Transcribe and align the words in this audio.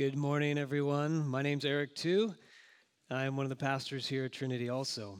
Good 0.00 0.16
morning, 0.16 0.56
everyone. 0.56 1.28
My 1.28 1.42
name's 1.42 1.66
Eric, 1.66 1.94
too. 1.94 2.34
I'm 3.10 3.36
one 3.36 3.44
of 3.44 3.50
the 3.50 3.56
pastors 3.56 4.06
here 4.08 4.24
at 4.24 4.32
Trinity, 4.32 4.70
also. 4.70 5.18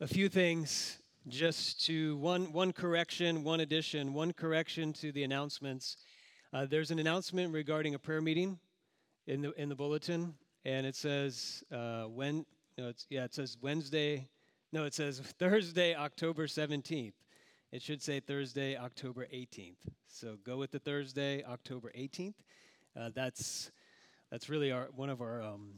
A 0.00 0.06
few 0.06 0.28
things, 0.28 0.98
just 1.26 1.84
to 1.86 2.16
one, 2.18 2.52
one 2.52 2.72
correction, 2.72 3.42
one 3.42 3.58
addition, 3.58 4.14
one 4.14 4.32
correction 4.32 4.92
to 4.92 5.10
the 5.10 5.24
announcements. 5.24 5.96
Uh, 6.52 6.66
there's 6.66 6.92
an 6.92 7.00
announcement 7.00 7.52
regarding 7.52 7.96
a 7.96 7.98
prayer 7.98 8.20
meeting 8.20 8.60
in 9.26 9.42
the, 9.42 9.50
in 9.60 9.68
the 9.68 9.74
bulletin, 9.74 10.34
and 10.64 10.86
it 10.86 10.94
says 10.94 11.64
uh, 11.72 12.04
when, 12.04 12.46
no, 12.78 12.90
it's, 12.90 13.08
yeah, 13.10 13.24
it 13.24 13.34
says 13.34 13.56
Wednesday, 13.60 14.28
no, 14.72 14.84
it 14.84 14.94
says 14.94 15.18
Thursday, 15.40 15.96
October 15.96 16.46
17th. 16.46 17.14
It 17.72 17.82
should 17.82 18.00
say 18.00 18.20
Thursday, 18.20 18.76
October 18.76 19.26
18th. 19.34 19.88
So 20.06 20.36
go 20.46 20.58
with 20.58 20.70
the 20.70 20.78
Thursday, 20.78 21.42
October 21.42 21.90
18th. 21.98 22.34
Uh, 22.98 23.10
that's 23.14 23.72
that's 24.30 24.48
really 24.48 24.70
our 24.70 24.88
one 24.94 25.10
of 25.10 25.20
our, 25.20 25.42
um, 25.42 25.68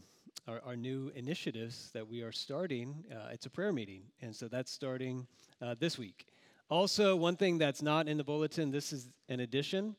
our, 0.47 0.61
our 0.67 0.77
new 0.77 1.11
initiatives 1.15 1.91
that 1.93 2.07
we 2.07 2.23
are 2.23 2.33
starting. 2.33 3.05
Uh, 3.11 3.29
it's 3.33 3.47
a 3.47 3.51
prayer 3.51 3.73
meeting, 3.73 4.03
and 4.21 4.35
so 4.35 4.49
that's 4.49 4.71
starting 4.71 5.27
uh, 5.63 5.75
this 5.79 5.99
week. 5.99 6.27
Also, 6.69 7.17
one 7.17 7.37
thing 7.37 7.59
that's 7.59 7.81
not 7.81 8.09
in 8.09 8.17
the 8.17 8.25
bulletin. 8.25 8.71
This 8.71 8.93
is 8.93 9.09
an 9.29 9.41
addition. 9.41 9.97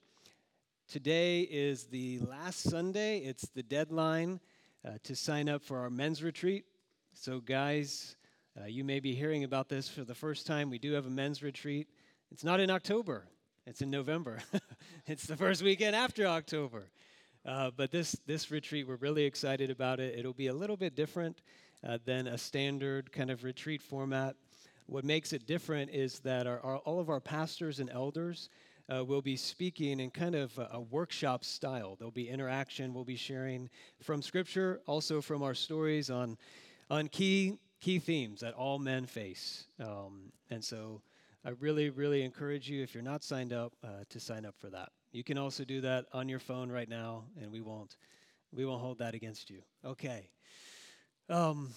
Today 0.88 1.42
is 1.42 1.86
the 1.86 2.20
last 2.20 2.62
Sunday. 2.62 3.20
It's 3.20 3.48
the 3.50 3.64
deadline 3.64 4.40
uh, 4.86 4.92
to 5.04 5.16
sign 5.16 5.50
up 5.50 5.64
for 5.64 5.80
our 5.80 5.90
men's 5.90 6.22
retreat. 6.22 6.66
So, 7.14 7.40
guys, 7.40 8.16
uh, 8.60 8.66
you 8.66 8.84
may 8.84 9.00
be 9.00 9.16
hearing 9.16 9.44
about 9.44 9.70
this 9.70 9.90
for 9.90 10.04
the 10.04 10.16
first 10.16 10.46
time. 10.46 10.70
We 10.70 10.78
do 10.78 10.94
have 10.94 11.08
a 11.08 11.10
men's 11.10 11.42
retreat. 11.42 11.88
It's 12.32 12.44
not 12.44 12.60
in 12.60 12.70
October. 12.70 13.26
It's 13.66 13.82
in 13.82 13.90
November. 13.90 14.40
it's 15.08 15.26
the 15.26 15.36
first 15.36 15.62
weekend 15.62 15.96
after 15.96 16.26
October. 16.26 16.90
Uh, 17.48 17.72
but 17.78 17.92
this, 17.92 18.12
this 18.26 18.52
retreat, 18.52 18.86
we're 18.86 18.98
really 18.98 19.24
excited 19.24 19.72
about 19.72 20.02
it. 20.02 20.20
It'll 20.20 20.34
be 20.34 20.48
a 20.48 20.54
little 20.54 20.76
bit 20.76 20.96
different 20.96 21.42
uh, 21.88 21.98
than 22.04 22.28
a 22.28 22.38
standard 22.38 23.10
kind 23.14 23.32
of 23.32 23.46
retreat 23.46 23.82
format. 23.82 24.36
What 24.88 25.06
makes 25.06 25.32
it 25.32 25.48
different 25.48 25.92
is 25.92 26.20
that 26.20 26.46
our, 26.46 26.60
our, 26.60 26.78
all 26.80 27.00
of 27.00 27.10
our 27.10 27.22
pastors 27.22 27.80
and 27.80 27.90
elders 27.90 28.50
uh, 28.94 29.04
will 29.04 29.22
be 29.22 29.38
speaking 29.38 30.02
in 30.02 30.12
kind 30.12 30.36
of 30.36 30.58
a, 30.58 30.70
a, 30.74 30.82
workshop 30.82 31.44
style. 31.44 31.96
There'll 31.98 32.12
be 32.12 32.30
interaction. 32.30 32.94
We'll 32.94 33.04
be 33.06 33.18
sharing 33.18 33.70
from 34.02 34.22
Scripture, 34.22 34.82
also 34.86 35.22
from 35.22 35.42
our 35.42 35.54
stories 35.54 36.10
on, 36.10 36.38
on 36.90 37.08
key, 37.08 37.58
key 37.80 38.00
themes 38.00 38.42
that 38.42 38.54
all 38.54 38.80
men 38.80 39.06
face. 39.06 39.66
Um, 39.80 40.32
and 40.50 40.64
so 40.64 41.02
I 41.46 41.52
really, 41.60 41.90
really 41.90 42.24
encourage 42.24 42.70
you, 42.70 42.82
if 42.84 42.94
you're 42.94 43.04
not 43.04 43.24
signed 43.24 43.54
up, 43.54 43.74
uh, 43.84 44.04
to 44.10 44.20
sign 44.20 44.46
up 44.46 44.56
for 44.58 44.70
that. 44.70 44.90
You 45.12 45.24
can 45.24 45.38
also 45.38 45.64
do 45.64 45.82
that 45.82 46.06
on 46.12 46.28
your 46.28 46.40
phone 46.40 46.70
right 46.70 46.90
now, 46.90 47.24
and 47.42 47.52
we 47.52 47.62
won't 47.62 47.96
we 48.52 48.66
won't 48.66 48.82
hold 48.82 49.00
that 49.00 49.16
against 49.16 49.50
you. 49.50 49.62
Okay. 49.86 50.30
Um, 51.30 51.72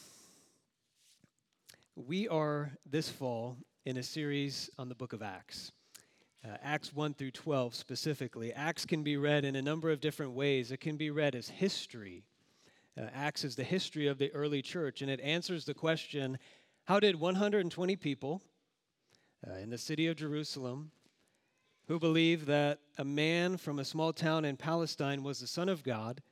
we 1.96 2.28
are 2.28 2.72
this 2.86 3.08
fall 3.08 3.56
in 3.84 3.96
a 3.96 4.02
series 4.02 4.70
on 4.78 4.88
the 4.88 4.94
book 4.94 5.12
of 5.12 5.22
Acts. 5.22 5.72
Uh, 6.44 6.56
Acts 6.62 6.94
1 6.94 7.14
through 7.14 7.32
12 7.32 7.74
specifically. 7.74 8.52
Acts 8.52 8.86
can 8.86 9.02
be 9.02 9.16
read 9.16 9.44
in 9.44 9.56
a 9.56 9.62
number 9.62 9.90
of 9.90 10.00
different 10.00 10.32
ways. 10.32 10.70
It 10.70 10.80
can 10.80 10.96
be 10.96 11.10
read 11.10 11.34
as 11.34 11.48
history. 11.48 12.24
Uh, 12.98 13.06
Acts 13.12 13.44
is 13.44 13.56
the 13.56 13.64
history 13.64 14.06
of 14.06 14.18
the 14.18 14.32
early 14.32 14.62
church, 14.62 15.02
and 15.02 15.10
it 15.10 15.20
answers 15.20 15.64
the 15.64 15.74
question 15.74 16.38
how 16.84 16.98
did 16.98 17.16
120 17.16 17.96
people 17.96 18.42
uh, 19.46 19.54
in 19.54 19.70
the 19.70 19.78
city 19.78 20.06
of 20.06 20.16
Jerusalem 20.16 20.90
who 21.90 21.98
believed 21.98 22.46
that 22.46 22.78
a 22.98 23.04
man 23.04 23.56
from 23.56 23.80
a 23.80 23.84
small 23.84 24.12
town 24.12 24.44
in 24.44 24.56
Palestine 24.56 25.24
was 25.24 25.40
the 25.40 25.46
Son 25.48 25.68
of 25.68 25.82
God. 25.82 26.22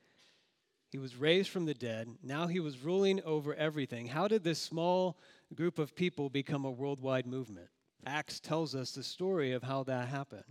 He 0.88 0.98
was 0.98 1.16
raised 1.16 1.50
from 1.50 1.66
the 1.66 1.74
dead. 1.74 2.06
Now 2.22 2.46
he 2.46 2.60
was 2.60 2.84
ruling 2.84 3.20
over 3.24 3.56
everything. 3.56 4.06
How 4.06 4.28
did 4.28 4.44
this 4.44 4.60
small 4.60 5.18
group 5.56 5.80
of 5.80 5.96
people 5.96 6.30
become 6.30 6.64
a 6.64 6.70
worldwide 6.70 7.26
movement? 7.26 7.66
Acts 8.06 8.38
tells 8.38 8.76
us 8.76 8.92
the 8.92 9.02
story 9.02 9.50
of 9.50 9.64
how 9.64 9.82
that 9.82 10.06
happened. 10.06 10.44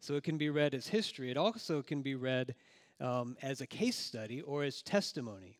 So 0.00 0.14
it 0.14 0.24
can 0.24 0.38
be 0.38 0.48
read 0.48 0.72
as 0.72 0.86
history. 0.86 1.30
It 1.30 1.36
also 1.36 1.82
can 1.82 2.00
be 2.00 2.14
read 2.14 2.54
um, 3.02 3.36
as 3.42 3.60
a 3.60 3.66
case 3.66 3.98
study 3.98 4.40
or 4.40 4.64
as 4.64 4.80
testimony. 4.80 5.58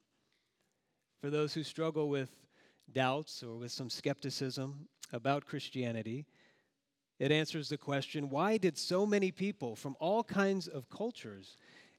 For 1.21 1.29
those 1.29 1.53
who 1.53 1.63
struggle 1.63 2.09
with 2.09 2.31
doubts 2.91 3.43
or 3.43 3.55
with 3.55 3.71
some 3.71 3.91
skepticism 3.91 4.89
about 5.13 5.45
Christianity, 5.45 6.25
it 7.23 7.31
answers 7.31 7.69
the 7.69 7.79
question 7.79 8.31
why 8.31 8.57
did 8.57 8.77
so 8.77 9.07
many 9.07 9.31
people 9.31 9.77
from 9.77 9.95
all 10.01 10.25
kinds 10.25 10.67
of 10.67 10.91
cultures, 10.91 11.57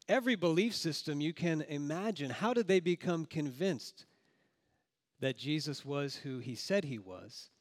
every 0.09 0.35
belief 0.35 0.75
system 0.75 1.21
you 1.21 1.33
can 1.33 1.61
imagine, 1.61 2.29
how 2.29 2.53
did 2.53 2.67
they 2.67 2.81
become 2.81 3.25
convinced 3.25 4.05
that 5.21 5.37
Jesus 5.37 5.85
was 5.85 6.17
who 6.17 6.39
he 6.39 6.55
said 6.55 6.83
he 6.83 6.99
was 6.99 7.51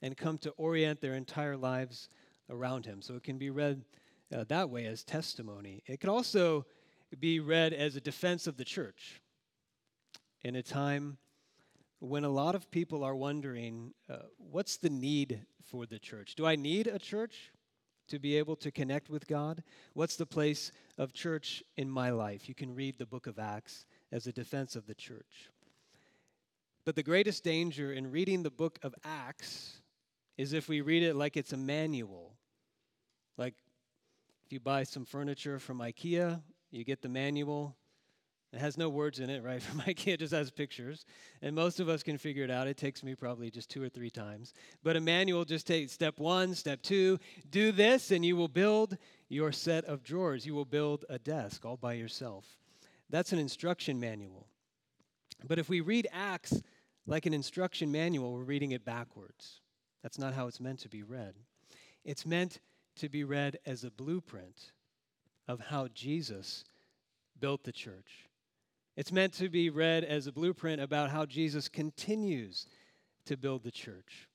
and 0.00 0.16
come 0.16 0.38
to 0.38 0.50
orient 0.52 1.02
their 1.02 1.12
entire 1.12 1.58
lives 1.58 2.08
around 2.48 2.86
him? 2.86 3.02
So 3.02 3.16
it 3.16 3.22
can 3.22 3.36
be 3.36 3.50
read 3.50 3.84
uh, 4.34 4.44
that 4.48 4.70
way 4.70 4.86
as 4.86 5.04
testimony. 5.04 5.82
It 5.86 6.00
can 6.00 6.08
also 6.08 6.64
be 7.18 7.38
read 7.38 7.74
as 7.74 7.96
a 7.96 8.00
defense 8.00 8.46
of 8.46 8.56
the 8.56 8.64
church 8.64 9.20
in 10.40 10.56
a 10.56 10.62
time 10.62 11.18
when 12.00 12.24
a 12.24 12.28
lot 12.28 12.54
of 12.54 12.70
people 12.70 13.04
are 13.04 13.14
wondering 13.14 13.92
uh, 14.08 14.16
what's 14.38 14.78
the 14.78 14.90
need 14.90 15.44
for 15.62 15.86
the 15.86 15.98
church? 15.98 16.34
Do 16.34 16.46
I 16.46 16.56
need 16.56 16.86
a 16.86 16.98
church 16.98 17.52
to 18.08 18.18
be 18.18 18.36
able 18.36 18.56
to 18.56 18.70
connect 18.70 19.08
with 19.10 19.26
God? 19.28 19.62
What's 19.92 20.16
the 20.16 20.26
place 20.26 20.72
of 20.98 21.12
church 21.12 21.62
in 21.76 21.88
my 21.88 22.10
life? 22.10 22.48
You 22.48 22.54
can 22.54 22.74
read 22.74 22.98
the 22.98 23.06
book 23.06 23.26
of 23.26 23.38
Acts 23.38 23.84
as 24.10 24.26
a 24.26 24.32
defense 24.32 24.74
of 24.76 24.86
the 24.86 24.94
church. 24.94 25.50
But 26.84 26.96
the 26.96 27.02
greatest 27.02 27.44
danger 27.44 27.92
in 27.92 28.10
reading 28.10 28.42
the 28.42 28.50
book 28.50 28.78
of 28.82 28.94
Acts 29.04 29.80
is 30.38 30.54
if 30.54 30.68
we 30.68 30.80
read 30.80 31.02
it 31.02 31.14
like 31.14 31.36
it's 31.36 31.52
a 31.52 31.56
manual. 31.56 32.34
Like 33.36 33.54
if 34.44 34.52
you 34.52 34.58
buy 34.58 34.84
some 34.84 35.04
furniture 35.04 35.58
from 35.58 35.78
IKEA, 35.78 36.40
you 36.70 36.84
get 36.84 37.02
the 37.02 37.08
manual, 37.08 37.76
it 38.52 38.58
has 38.58 38.76
no 38.76 38.88
words 38.88 39.20
in 39.20 39.30
it, 39.30 39.44
right? 39.44 39.62
For 39.62 39.76
my 39.76 39.92
kid, 39.92 40.20
just 40.20 40.32
has 40.32 40.50
pictures. 40.50 41.04
And 41.42 41.54
most 41.54 41.80
of 41.80 41.88
us 41.88 42.02
can 42.02 42.18
figure 42.18 42.44
it 42.44 42.50
out. 42.50 42.66
It 42.66 42.76
takes 42.76 43.02
me 43.02 43.14
probably 43.14 43.50
just 43.50 43.70
two 43.70 43.82
or 43.82 43.88
three 43.88 44.10
times. 44.10 44.54
But 44.82 44.96
a 44.96 45.00
manual 45.00 45.44
just 45.44 45.66
takes 45.66 45.92
step 45.92 46.18
one, 46.18 46.54
step 46.54 46.82
two, 46.82 47.18
do 47.50 47.72
this, 47.72 48.10
and 48.10 48.24
you 48.24 48.36
will 48.36 48.48
build 48.48 48.96
your 49.28 49.52
set 49.52 49.84
of 49.84 50.02
drawers. 50.02 50.44
You 50.44 50.54
will 50.54 50.64
build 50.64 51.04
a 51.08 51.18
desk 51.18 51.64
all 51.64 51.76
by 51.76 51.94
yourself. 51.94 52.44
That's 53.08 53.32
an 53.32 53.38
instruction 53.38 54.00
manual. 54.00 54.46
But 55.46 55.58
if 55.58 55.68
we 55.68 55.80
read 55.80 56.08
Acts 56.12 56.62
like 57.06 57.26
an 57.26 57.34
instruction 57.34 57.90
manual, 57.90 58.32
we're 58.32 58.42
reading 58.42 58.72
it 58.72 58.84
backwards. 58.84 59.60
That's 60.02 60.18
not 60.18 60.34
how 60.34 60.46
it's 60.46 60.60
meant 60.60 60.80
to 60.80 60.88
be 60.88 61.02
read. 61.02 61.34
It's 62.04 62.26
meant 62.26 62.60
to 62.96 63.08
be 63.08 63.24
read 63.24 63.58
as 63.66 63.84
a 63.84 63.90
blueprint 63.90 64.72
of 65.48 65.60
how 65.60 65.88
Jesus 65.88 66.64
built 67.38 67.64
the 67.64 67.72
church. 67.72 68.29
It's 69.00 69.12
meant 69.12 69.32
to 69.38 69.48
be 69.48 69.70
read 69.70 70.04
as 70.04 70.26
a 70.26 70.32
blueprint 70.32 70.78
about 70.78 71.08
how 71.08 71.24
Jesus 71.24 71.70
continues 71.70 72.66
to 73.24 73.38
build 73.38 73.62
the 73.62 73.70
church. 73.70 74.28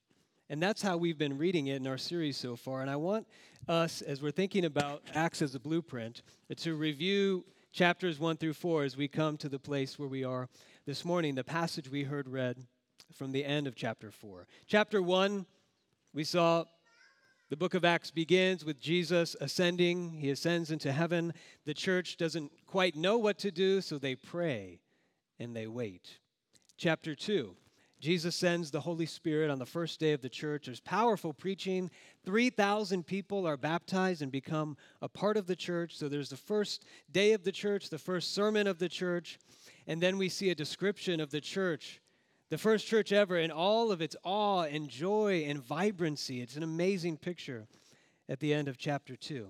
And 0.50 0.60
that's 0.60 0.82
how 0.82 0.98
we've 0.98 1.20
been 1.20 1.38
reading 1.38 1.68
it 1.68 1.76
in 1.76 1.86
our 1.86 2.00
series 2.00 2.36
so 2.36 2.56
far. 2.56 2.82
And 2.82 2.90
I 2.90 2.96
want 2.96 3.28
us, 3.68 4.02
as 4.02 4.24
we're 4.24 4.32
thinking 4.32 4.66
about 4.66 5.04
Acts 5.14 5.44
as 5.44 5.54
a 5.54 5.60
blueprint, 5.60 6.24
to 6.58 6.74
review 6.74 7.46
chapters 7.74 8.18
1 8.18 8.38
through 8.38 8.54
4 8.54 8.86
as 8.86 8.98
we 8.98 9.08
come 9.08 9.38
to 9.38 9.50
the 9.50 9.60
place 9.60 10.00
where 10.00 10.10
we 10.10 10.24
are 10.24 10.50
this 10.88 11.06
morning, 11.06 11.36
the 11.36 11.44
passage 11.44 11.92
we 11.92 12.02
heard 12.02 12.28
read 12.28 12.58
from 13.14 13.34
the 13.34 13.46
end 13.46 13.68
of 13.68 13.76
chapter 13.76 14.10
4. 14.10 14.48
Chapter 14.66 15.00
1, 15.00 15.46
we 16.12 16.24
saw 16.24 16.66
the 17.50 17.58
book 17.58 17.76
of 17.76 17.86
Acts 17.86 18.10
begins 18.10 18.66
with 18.66 18.80
Jesus 18.80 19.36
ascending. 19.40 20.14
He 20.14 20.32
ascends 20.32 20.72
into 20.72 20.92
heaven. 20.92 21.34
The 21.66 21.76
church 21.76 22.18
doesn't 22.18 22.52
quite 22.66 22.96
know 22.96 23.18
what 23.18 23.38
to 23.40 23.52
do, 23.52 23.82
so 23.82 23.98
they 23.98 24.16
pray 24.16 24.80
and 25.40 25.56
they 25.56 25.68
wait. 25.68 26.18
Chapter 26.78 27.14
2, 27.14 27.56
Jesus 28.00 28.36
sends 28.36 28.72
the 28.72 28.82
Holy 28.82 29.06
Spirit 29.06 29.52
on 29.52 29.60
the 29.60 29.66
first 29.66 30.00
day 30.00 30.14
of 30.14 30.22
the 30.22 30.30
church. 30.30 30.66
There's 30.66 30.80
powerful 30.80 31.34
preaching. 31.34 31.92
3,000 32.26 33.06
people 33.06 33.48
are 33.48 33.58
baptized 33.58 34.22
and 34.22 34.32
become 34.32 34.76
a 35.02 35.08
part 35.08 35.38
of 35.38 35.46
the 35.46 35.56
church. 35.56 35.96
So 35.96 36.10
there's 36.10 36.30
the 36.30 36.38
first 36.38 36.86
day 37.12 37.34
of 37.34 37.44
the 37.44 37.52
church, 37.52 37.90
the 37.90 37.98
first 38.00 38.34
sermon 38.34 38.66
of 38.66 38.80
the 38.80 38.90
church. 38.90 39.38
And 39.86 40.02
then 40.02 40.18
we 40.18 40.30
see 40.30 40.50
a 40.50 40.56
description 40.56 41.20
of 41.20 41.30
the 41.30 41.42
church, 41.42 42.02
the 42.50 42.58
first 42.58 42.86
church 42.86 43.12
ever, 43.12 43.38
in 43.38 43.52
all 43.52 43.92
of 43.92 44.02
its 44.02 44.16
awe 44.24 44.64
and 44.64 44.88
joy 44.88 45.46
and 45.48 45.64
vibrancy. 45.64 46.42
It's 46.42 46.56
an 46.56 46.64
amazing 46.64 47.18
picture 47.18 47.68
at 48.30 48.40
the 48.40 48.54
end 48.54 48.68
of 48.68 48.78
chapter 48.78 49.16
2. 49.16 49.50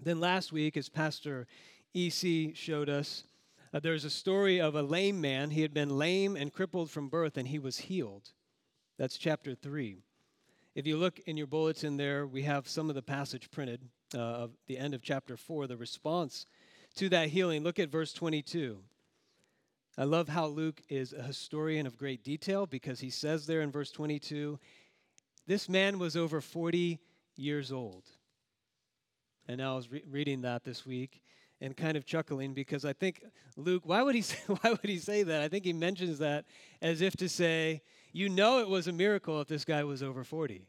Then 0.00 0.20
last 0.20 0.52
week, 0.52 0.76
as 0.76 0.88
Pastor 0.88 1.46
EC 1.94 2.54
showed 2.54 2.88
us, 2.88 3.24
uh, 3.72 3.80
there's 3.80 4.04
a 4.04 4.10
story 4.10 4.60
of 4.60 4.74
a 4.74 4.82
lame 4.82 5.20
man. 5.20 5.50
He 5.50 5.62
had 5.62 5.74
been 5.74 5.98
lame 5.98 6.36
and 6.36 6.52
crippled 6.52 6.90
from 6.90 7.08
birth, 7.08 7.36
and 7.36 7.48
he 7.48 7.58
was 7.58 7.78
healed. 7.78 8.30
That's 8.98 9.18
chapter 9.18 9.54
3. 9.54 9.98
If 10.74 10.86
you 10.86 10.96
look 10.96 11.18
in 11.20 11.36
your 11.36 11.46
bulletin 11.46 11.96
there, 11.96 12.26
we 12.26 12.42
have 12.42 12.68
some 12.68 12.88
of 12.88 12.94
the 12.94 13.02
passage 13.02 13.50
printed 13.50 13.82
uh, 14.14 14.18
of 14.18 14.50
the 14.66 14.78
end 14.78 14.94
of 14.94 15.02
chapter 15.02 15.36
4, 15.36 15.66
the 15.66 15.76
response 15.76 16.46
to 16.94 17.08
that 17.10 17.28
healing. 17.28 17.62
Look 17.62 17.78
at 17.78 17.90
verse 17.90 18.12
22. 18.12 18.78
I 19.98 20.04
love 20.04 20.28
how 20.28 20.46
Luke 20.46 20.80
is 20.88 21.12
a 21.12 21.24
historian 21.24 21.84
of 21.84 21.98
great 21.98 22.22
detail 22.22 22.66
because 22.66 23.00
he 23.00 23.10
says 23.10 23.46
there 23.46 23.62
in 23.62 23.72
verse 23.72 23.90
22 23.90 24.60
this 25.48 25.68
man 25.68 25.98
was 25.98 26.14
over 26.14 26.40
40 26.40 27.00
years 27.34 27.72
old. 27.72 28.04
And 29.48 29.60
I 29.62 29.74
was 29.74 29.90
re- 29.90 30.04
reading 30.08 30.42
that 30.42 30.62
this 30.62 30.84
week, 30.84 31.22
and 31.60 31.74
kind 31.74 31.96
of 31.96 32.04
chuckling 32.04 32.52
because 32.52 32.84
I 32.84 32.92
think 32.92 33.24
Luke, 33.56 33.82
why 33.86 34.02
would 34.02 34.14
he 34.14 34.20
say, 34.22 34.38
why 34.46 34.70
would 34.70 34.88
he 34.88 34.98
say 34.98 35.22
that? 35.24 35.40
I 35.40 35.48
think 35.48 35.64
he 35.64 35.72
mentions 35.72 36.18
that 36.18 36.44
as 36.82 37.00
if 37.00 37.16
to 37.16 37.28
say, 37.28 37.82
you 38.12 38.28
know 38.28 38.60
it 38.60 38.68
was 38.68 38.86
a 38.86 38.92
miracle 38.92 39.40
if 39.40 39.48
this 39.48 39.64
guy 39.64 39.82
was 39.84 40.02
over 40.02 40.22
40. 40.22 40.68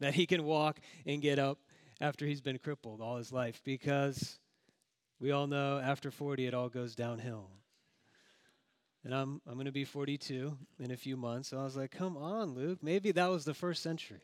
That 0.00 0.14
he 0.14 0.26
can 0.26 0.44
walk 0.44 0.78
and 1.04 1.20
get 1.20 1.40
up 1.40 1.58
after 2.00 2.24
he's 2.24 2.40
been 2.40 2.58
crippled 2.58 3.00
all 3.00 3.16
his 3.16 3.32
life 3.32 3.60
because 3.64 4.38
we 5.20 5.32
all 5.32 5.48
know 5.48 5.80
after 5.80 6.12
40 6.12 6.46
it 6.46 6.54
all 6.54 6.68
goes 6.68 6.94
downhill. 6.94 7.50
And 9.08 9.16
I'm 9.16 9.40
I'm 9.46 9.54
going 9.54 9.64
to 9.64 9.72
be 9.72 9.86
42 9.86 10.54
in 10.80 10.90
a 10.90 10.96
few 10.98 11.16
months. 11.16 11.48
So 11.48 11.58
I 11.58 11.64
was 11.64 11.78
like, 11.78 11.92
"Come 11.92 12.18
on, 12.18 12.54
Luke. 12.54 12.80
Maybe 12.82 13.10
that 13.12 13.30
was 13.30 13.46
the 13.46 13.54
first 13.54 13.82
century." 13.82 14.20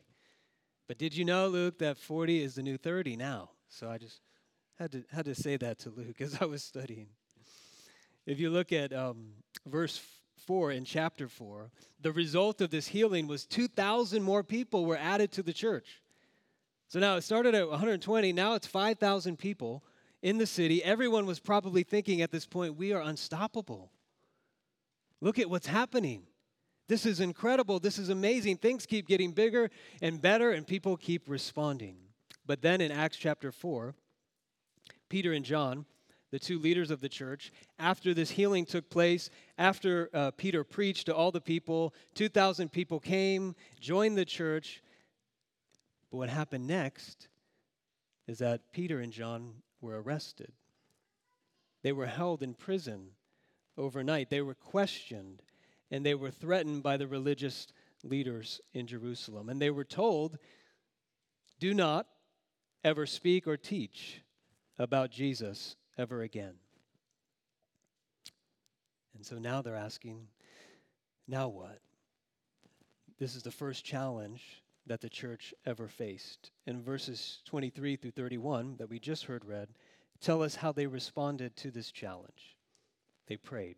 But 0.87 0.99
did 0.99 1.17
you 1.17 1.25
know, 1.25 1.47
Luke, 1.47 1.79
that 1.79 1.97
40 1.97 2.43
is 2.43 2.53
the 2.53 2.61
new 2.61 2.77
30 2.77 3.15
now? 3.15 3.49
So 3.67 3.89
I 3.89 3.97
just 3.97 4.21
had 4.77 4.91
to, 4.91 5.03
had 5.11 5.25
to 5.25 5.33
say 5.33 5.57
that 5.57 5.79
to 5.79 5.89
Luke 5.89 6.17
as 6.21 6.39
I 6.39 6.45
was 6.45 6.63
studying. 6.63 7.07
If 8.27 8.39
you 8.39 8.51
look 8.51 8.71
at 8.71 8.93
um, 8.93 9.29
verse 9.65 9.99
4 10.45 10.73
in 10.73 10.85
chapter 10.85 11.27
4, 11.27 11.71
the 11.99 12.11
result 12.11 12.61
of 12.61 12.69
this 12.69 12.85
healing 12.85 13.25
was 13.25 13.47
2,000 13.47 14.21
more 14.21 14.43
people 14.43 14.85
were 14.85 14.97
added 14.97 15.31
to 15.31 15.41
the 15.41 15.51
church. 15.51 15.99
So 16.89 16.99
now 16.99 17.15
it 17.15 17.23
started 17.23 17.55
at 17.55 17.67
120, 17.67 18.33
now 18.33 18.53
it's 18.53 18.67
5,000 18.67 19.39
people 19.39 19.83
in 20.21 20.37
the 20.37 20.45
city. 20.45 20.83
Everyone 20.83 21.25
was 21.25 21.39
probably 21.39 21.81
thinking 21.81 22.21
at 22.21 22.29
this 22.29 22.45
point, 22.45 22.75
we 22.75 22.93
are 22.93 23.01
unstoppable. 23.01 23.89
Look 25.25 25.39
at 25.39 25.49
what's 25.49 25.65
happening. 25.65 26.21
This 26.87 27.03
is 27.03 27.19
incredible. 27.19 27.79
This 27.79 27.97
is 27.97 28.09
amazing. 28.09 28.57
Things 28.57 28.85
keep 28.85 29.07
getting 29.07 29.31
bigger 29.31 29.71
and 29.99 30.21
better, 30.21 30.51
and 30.51 30.67
people 30.67 30.95
keep 30.97 31.27
responding. 31.27 31.97
But 32.45 32.61
then 32.61 32.79
in 32.79 32.91
Acts 32.91 33.17
chapter 33.17 33.51
4, 33.51 33.95
Peter 35.09 35.33
and 35.33 35.43
John, 35.43 35.87
the 36.29 36.37
two 36.37 36.59
leaders 36.59 36.91
of 36.91 37.01
the 37.01 37.09
church, 37.09 37.51
after 37.79 38.13
this 38.13 38.29
healing 38.29 38.67
took 38.67 38.87
place, 38.91 39.31
after 39.57 40.11
uh, 40.13 40.29
Peter 40.29 40.63
preached 40.63 41.07
to 41.07 41.15
all 41.15 41.31
the 41.31 41.41
people, 41.41 41.95
2,000 42.13 42.71
people 42.71 42.99
came, 42.99 43.55
joined 43.79 44.19
the 44.19 44.25
church. 44.25 44.83
But 46.11 46.17
what 46.17 46.29
happened 46.29 46.67
next 46.67 47.29
is 48.27 48.37
that 48.37 48.71
Peter 48.71 48.99
and 48.99 49.11
John 49.11 49.55
were 49.81 49.99
arrested. 49.99 50.51
They 51.81 51.93
were 51.93 52.05
held 52.05 52.43
in 52.43 52.53
prison 52.53 53.07
overnight. 53.77 54.29
They 54.29 54.41
were 54.41 54.55
questioned 54.55 55.41
and 55.91 56.05
they 56.05 56.15
were 56.15 56.31
threatened 56.31 56.83
by 56.83 56.97
the 56.97 57.07
religious 57.07 57.67
leaders 58.03 58.61
in 58.73 58.87
Jerusalem. 58.87 59.49
And 59.49 59.61
they 59.61 59.69
were 59.69 59.83
told, 59.83 60.37
do 61.59 61.73
not 61.73 62.07
ever 62.83 63.05
speak 63.05 63.47
or 63.47 63.57
teach 63.57 64.21
about 64.77 65.11
Jesus 65.11 65.75
ever 65.97 66.21
again. 66.21 66.55
And 69.15 69.25
so 69.25 69.37
now 69.37 69.61
they're 69.61 69.75
asking, 69.75 70.27
now 71.27 71.47
what? 71.47 71.79
This 73.17 73.35
is 73.35 73.43
the 73.43 73.51
first 73.51 73.85
challenge 73.85 74.61
that 74.87 75.01
the 75.01 75.09
church 75.09 75.53
ever 75.65 75.87
faced. 75.87 76.51
In 76.67 76.81
verses 76.81 77.39
23 77.45 77.95
through 77.95 78.11
31 78.11 78.75
that 78.77 78.89
we 78.89 78.99
just 78.99 79.23
heard 79.23 79.45
read, 79.45 79.69
tell 80.19 80.43
us 80.43 80.55
how 80.55 80.71
they 80.71 80.85
responded 80.85 81.55
to 81.57 81.71
this 81.71 81.91
challenge. 81.91 82.54
They 83.27 83.37
prayed. 83.37 83.75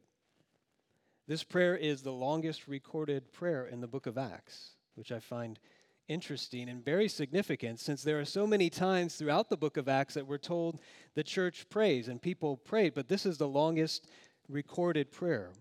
This 1.28 1.44
prayer 1.44 1.76
is 1.76 2.02
the 2.02 2.12
longest 2.12 2.68
recorded 2.68 3.34
prayer 3.34 3.66
in 3.66 3.82
the 3.82 3.88
book 3.88 4.06
of 4.06 4.18
Acts, 4.18 4.72
which 4.96 5.12
I 5.12 5.20
find 5.20 5.60
interesting 6.08 6.70
and 6.70 6.84
very 6.84 7.10
significant 7.10 7.80
since 7.80 8.02
there 8.02 8.20
are 8.20 8.26
so 8.26 8.48
many 8.48 8.70
times 8.70 9.16
throughout 9.16 9.50
the 9.50 9.58
book 9.58 9.76
of 9.76 9.90
Acts 9.90 10.14
that 10.14 10.26
we're 10.26 10.38
told 10.38 10.80
the 11.16 11.24
church 11.24 11.68
prays 11.70 12.08
and 12.08 12.22
people 12.22 12.56
prayed, 12.58 12.94
but 12.94 13.10
this 13.10 13.26
is 13.26 13.38
the 13.38 13.48
longest 13.48 14.08
recorded 14.48 15.12
prayer 15.12 15.52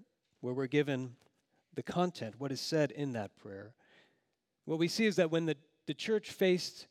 where 0.41 0.55
we're 0.55 0.67
given 0.67 1.17
the 1.75 1.83
content, 1.83 2.37
what 2.39 2.53
is 2.53 2.61
said 2.61 2.93
in 2.93 3.13
that 3.13 3.37
prayer. 3.37 3.75
What 4.65 4.79
we 4.79 4.89
see 4.89 5.07
is 5.07 5.17
that 5.17 5.31
when 5.31 5.47
the, 5.47 5.57
the 5.87 5.95
church 5.95 6.31
faced 6.31 6.87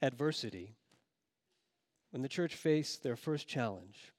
adversity, 0.00 0.74
when 2.10 2.22
the 2.22 2.28
church 2.28 2.54
faced 2.54 3.02
their 3.02 3.16
first 3.16 3.46
challenge, 3.46 4.12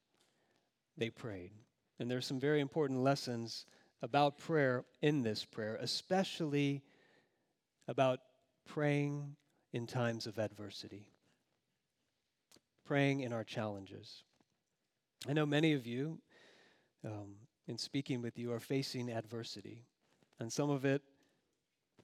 they 0.96 1.10
prayed. 1.10 1.50
And 1.98 2.10
there 2.10 2.18
are 2.18 2.22
some 2.22 2.38
very 2.38 2.60
important 2.60 3.00
lessons 3.00 3.66
about 4.02 4.38
prayer 4.38 4.84
in 5.02 5.22
this 5.22 5.44
prayer, 5.44 5.76
especially 5.80 6.82
about 7.88 8.20
praying 8.66 9.36
in 9.72 9.86
times 9.86 10.26
of 10.26 10.38
adversity, 10.38 11.08
praying 12.84 13.20
in 13.20 13.32
our 13.32 13.44
challenges. 13.44 14.22
I 15.28 15.32
know 15.32 15.46
many 15.46 15.72
of 15.72 15.86
you, 15.86 16.20
um, 17.04 17.34
in 17.66 17.76
speaking 17.76 18.22
with 18.22 18.38
you, 18.38 18.52
are 18.52 18.60
facing 18.60 19.10
adversity. 19.10 19.84
And 20.38 20.52
some 20.52 20.70
of 20.70 20.84
it 20.84 21.02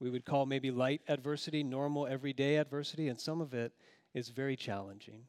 we 0.01 0.11
would 0.11 0.25
call 0.25 0.45
maybe 0.45 0.71
light 0.71 1.03
adversity, 1.09 1.63
normal 1.63 2.07
everyday 2.07 2.57
adversity, 2.57 3.09
and 3.09 3.21
some 3.21 3.41
of 3.41 3.55
it 3.55 3.73
is 4.13 4.29
very 4.29 4.57
challenging, 4.57 5.23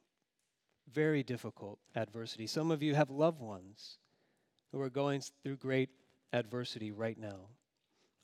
very 0.91 1.23
difficult 1.23 1.79
adversity. 1.95 2.47
Some 2.47 2.71
of 2.71 2.81
you 2.81 2.95
have 2.95 3.09
loved 3.09 3.39
ones 3.39 3.99
who 4.71 4.81
are 4.81 4.89
going 4.89 5.21
through 5.43 5.57
great 5.57 5.89
adversity 6.33 6.91
right 6.91 7.17
now. 7.17 7.47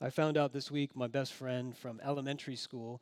I 0.00 0.10
found 0.10 0.36
out 0.36 0.52
this 0.52 0.70
week 0.70 0.96
my 0.96 1.06
best 1.06 1.32
friend 1.32 1.76
from 1.76 2.00
elementary 2.02 2.56
school, 2.56 3.00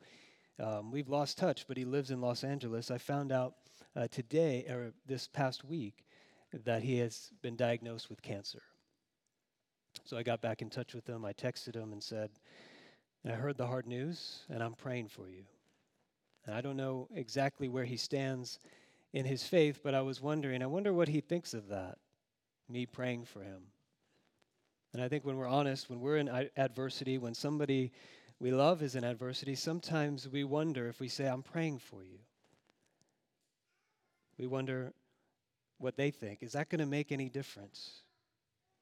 um, 0.59 0.91
we've 0.91 1.09
lost 1.09 1.37
touch, 1.37 1.67
but 1.67 1.77
he 1.77 1.85
lives 1.85 2.11
in 2.11 2.21
Los 2.21 2.43
Angeles. 2.43 2.91
I 2.91 2.97
found 2.97 3.31
out 3.31 3.55
uh, 3.95 4.07
today, 4.09 4.65
or 4.69 4.93
this 5.07 5.27
past 5.27 5.63
week, 5.63 6.05
that 6.65 6.83
he 6.83 6.97
has 6.99 7.31
been 7.41 7.55
diagnosed 7.55 8.09
with 8.09 8.21
cancer. 8.21 8.61
So 10.03 10.17
I 10.17 10.23
got 10.23 10.41
back 10.41 10.61
in 10.61 10.69
touch 10.69 10.93
with 10.93 11.07
him. 11.07 11.25
I 11.25 11.33
texted 11.33 11.75
him 11.75 11.91
and 11.91 12.03
said, 12.03 12.29
I 13.25 13.31
heard 13.31 13.57
the 13.57 13.67
hard 13.67 13.87
news, 13.87 14.45
and 14.49 14.61
I'm 14.61 14.73
praying 14.73 15.07
for 15.07 15.29
you. 15.29 15.43
And 16.45 16.55
I 16.55 16.61
don't 16.61 16.77
know 16.77 17.07
exactly 17.13 17.69
where 17.69 17.85
he 17.85 17.97
stands 17.97 18.59
in 19.13 19.25
his 19.25 19.43
faith, 19.43 19.81
but 19.83 19.93
I 19.93 20.01
was 20.01 20.21
wondering, 20.21 20.63
I 20.63 20.67
wonder 20.67 20.93
what 20.93 21.07
he 21.07 21.21
thinks 21.21 21.53
of 21.53 21.67
that. 21.67 21.97
Me 22.71 22.85
praying 22.85 23.25
for 23.25 23.41
him. 23.41 23.63
And 24.93 25.01
I 25.01 25.07
think 25.07 25.25
when 25.25 25.37
we're 25.37 25.47
honest, 25.47 25.89
when 25.89 26.01
we're 26.01 26.17
in 26.17 26.49
adversity, 26.57 27.17
when 27.17 27.33
somebody 27.33 27.91
we 28.39 28.51
love 28.51 28.81
is 28.81 28.95
in 28.95 29.03
adversity, 29.03 29.55
sometimes 29.55 30.27
we 30.27 30.43
wonder 30.43 30.87
if 30.87 30.99
we 30.99 31.07
say, 31.07 31.27
I'm 31.27 31.43
praying 31.43 31.79
for 31.79 32.03
you. 32.03 32.19
We 34.37 34.47
wonder 34.47 34.93
what 35.77 35.95
they 35.95 36.11
think. 36.11 36.41
Is 36.41 36.53
that 36.53 36.69
going 36.69 36.79
to 36.79 36.85
make 36.85 37.11
any 37.11 37.29
difference? 37.29 38.01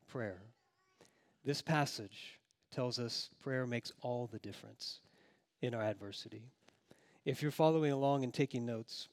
Prayer. 0.07 0.41
This 1.43 1.61
passage 1.61 2.39
tells 2.71 2.99
us 2.99 3.29
prayer 3.41 3.65
makes 3.67 3.91
all 4.01 4.27
the 4.27 4.39
difference 4.39 4.99
in 5.61 5.73
our 5.73 5.83
adversity. 5.83 6.43
If 7.25 7.41
you're 7.41 7.51
following 7.51 7.91
along 7.91 8.23
and 8.23 8.33
taking 8.33 8.65
notes, 8.65 9.09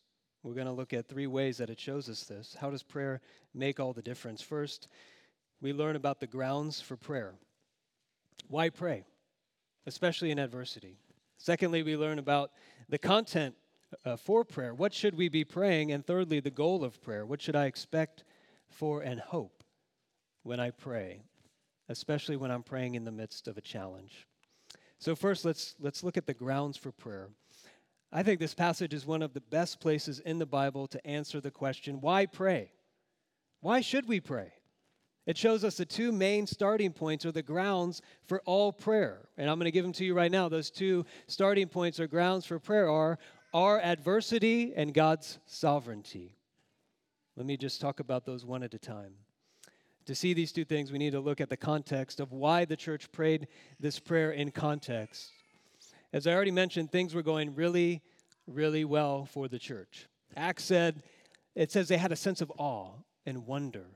we're 0.47 0.55
going 0.55 0.69
to 0.69 0.73
look 0.73 0.93
at 0.93 1.09
three 1.09 1.27
ways 1.27 1.57
that 1.59 1.71
it 1.71 1.81
shows 1.81 2.09
us 2.09 2.23
this. 2.23 2.57
How 2.61 2.71
does 2.71 2.85
prayer 2.85 3.21
make 3.53 3.81
all 3.81 3.93
the 3.93 4.01
difference? 4.01 4.41
First, 4.41 4.87
we 5.61 5.73
learn 5.73 5.97
about 5.97 6.21
the 6.21 6.29
grounds 6.29 6.81
for 6.81 6.97
prayer. 6.97 7.35
Why 8.47 8.69
pray, 8.69 9.03
especially 9.87 10.31
in 10.31 10.39
adversity? 10.39 10.99
Secondly, 11.37 11.83
we 11.83 11.97
learn 11.97 12.21
about 12.21 12.53
the 12.89 12.97
content 12.97 13.57
uh, 14.05 14.15
for 14.15 14.45
prayer. 14.45 14.73
What 14.73 14.95
should 14.95 15.17
we 15.17 15.29
be 15.29 15.43
praying? 15.45 15.91
And 15.91 16.07
thirdly, 16.07 16.39
the 16.39 16.51
goal 16.51 16.85
of 16.85 17.03
prayer. 17.03 17.27
What 17.27 17.43
should 17.43 17.57
I 17.57 17.65
expect 17.65 18.23
for 18.69 19.03
and 19.03 19.19
hope 19.19 19.65
when 20.45 20.61
I 20.61 20.71
pray, 20.71 21.23
especially 21.89 22.37
when 22.37 22.53
I'm 22.53 22.63
praying 22.63 22.95
in 22.95 23.05
the 23.05 23.11
midst 23.11 23.49
of 23.49 23.59
a 23.59 23.61
challenge? 23.61 24.29
So 25.01 25.17
first, 25.17 25.45
let's 25.45 25.75
let's 25.81 26.05
look 26.05 26.17
at 26.17 26.27
the 26.27 26.35
grounds 26.35 26.77
for 26.77 26.93
prayer. 26.93 27.31
I 28.13 28.23
think 28.23 28.41
this 28.41 28.55
passage 28.55 28.95
is 28.95 29.05
one 29.05 29.23
of 29.23 29.35
the 29.35 29.41
best 29.41 29.81
places 29.81 30.21
in 30.21 30.39
the 30.39 30.47
Bible 30.47 30.87
to 30.89 31.07
answer 31.07 31.41
the 31.41 31.51
question, 31.51 32.01
why 32.01 32.27
pray? 32.27 32.71
Why 33.61 33.81
should 33.81 34.07
we 34.07 34.21
pray? 34.21 34.53
It 35.27 35.37
shows 35.37 35.65
us 35.65 35.77
the 35.77 35.85
two 35.85 36.13
main 36.13 36.47
starting 36.47 36.93
points 36.93 37.27
or 37.27 37.33
the 37.33 37.43
grounds 37.43 38.01
for 38.27 38.41
all 38.47 38.73
prayer. 38.73 39.29
And 39.37 39.51
I'm 39.51 39.59
going 39.59 39.65
to 39.65 39.73
give 39.73 39.85
them 39.85 39.93
to 39.95 40.05
you 40.05 40.15
right 40.15 40.31
now. 40.31 40.49
Those 40.49 40.71
two 40.71 41.05
starting 41.27 41.67
points 41.67 41.99
or 41.99 42.07
grounds 42.07 42.47
for 42.47 42.61
prayer 42.61 42.89
are 42.89 43.19
our 43.53 43.81
adversity 43.81 44.73
and 44.77 44.95
God's 44.95 45.41
sovereignty. 45.47 46.37
Let 47.37 47.45
me 47.45 47.57
just 47.57 47.81
talk 47.81 47.99
about 47.99 48.25
those 48.25 48.47
one 48.47 48.63
at 48.63 48.73
a 48.75 48.79
time. 48.79 49.15
To 50.07 50.15
see 50.15 50.33
these 50.33 50.53
two 50.53 50.65
things, 50.65 50.93
we 50.93 50.99
need 50.99 51.13
to 51.13 51.21
look 51.21 51.41
at 51.41 51.51
the 51.51 51.57
context 51.57 52.21
of 52.21 52.31
why 52.31 52.65
the 52.65 52.77
church 52.77 53.11
prayed 53.11 53.49
this 53.81 53.99
prayer 53.99 54.31
in 54.31 54.53
context. 54.53 55.33
As 56.13 56.27
I 56.27 56.33
already 56.33 56.51
mentioned, 56.51 56.91
things 56.91 57.15
were 57.15 57.23
going 57.23 57.55
really, 57.55 58.03
really 58.47 58.85
well 58.85 59.27
for 59.27 59.49
the 59.49 59.59
church. 59.59 60.07
Acts 60.37 60.65
said, 60.65 61.03
it 61.55 61.73
says 61.73 61.89
they 61.89 61.97
had 61.97 62.13
a 62.13 62.17
sense 62.17 62.41
of 62.41 62.53
awe 62.59 62.93
and 63.25 63.47
wonder. 63.47 63.87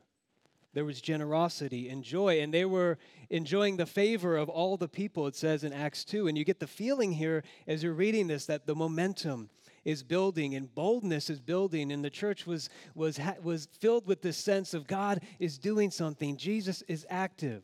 There 0.73 0.85
was 0.85 1.00
generosity 1.00 1.88
and 1.88 2.05
joy, 2.05 2.40
and 2.40 2.55
they 2.55 2.64
were 2.64 2.99
enjoying 3.29 3.76
the 3.76 3.87
favor 3.87 4.37
of 4.37 4.49
all 4.49 4.76
the 4.76 4.88
people, 4.88 5.26
it 5.26 5.35
says 5.35 5.64
in 5.64 5.73
Acts 5.73 6.05
2. 6.05 6.29
And 6.29 6.38
you 6.38 6.45
get 6.45 6.61
the 6.61 6.67
feeling 6.67 7.12
here 7.12 7.43
as 7.67 7.83
you're 7.83 7.93
reading 7.93 8.29
this 8.29 8.47
that 8.47 8.67
the 8.67 8.75
momentum 8.75 9.50
is 9.85 10.02
building 10.02 10.55
and 10.55 10.73
boldness 10.73 11.29
is 11.29 11.40
building, 11.40 11.90
and 11.90 12.05
the 12.05 12.11
church 12.11 12.47
was, 12.47 12.69
was, 12.95 13.19
was 13.43 13.69
filled 13.81 14.07
with 14.07 14.23
this 14.23 14.37
sense 14.37 14.75
of 14.75 14.87
God 14.87 15.21
is 15.38 15.59
doing 15.59 15.90
something, 15.90 16.37
Jesus 16.37 16.83
is 16.83 17.07
active, 17.09 17.62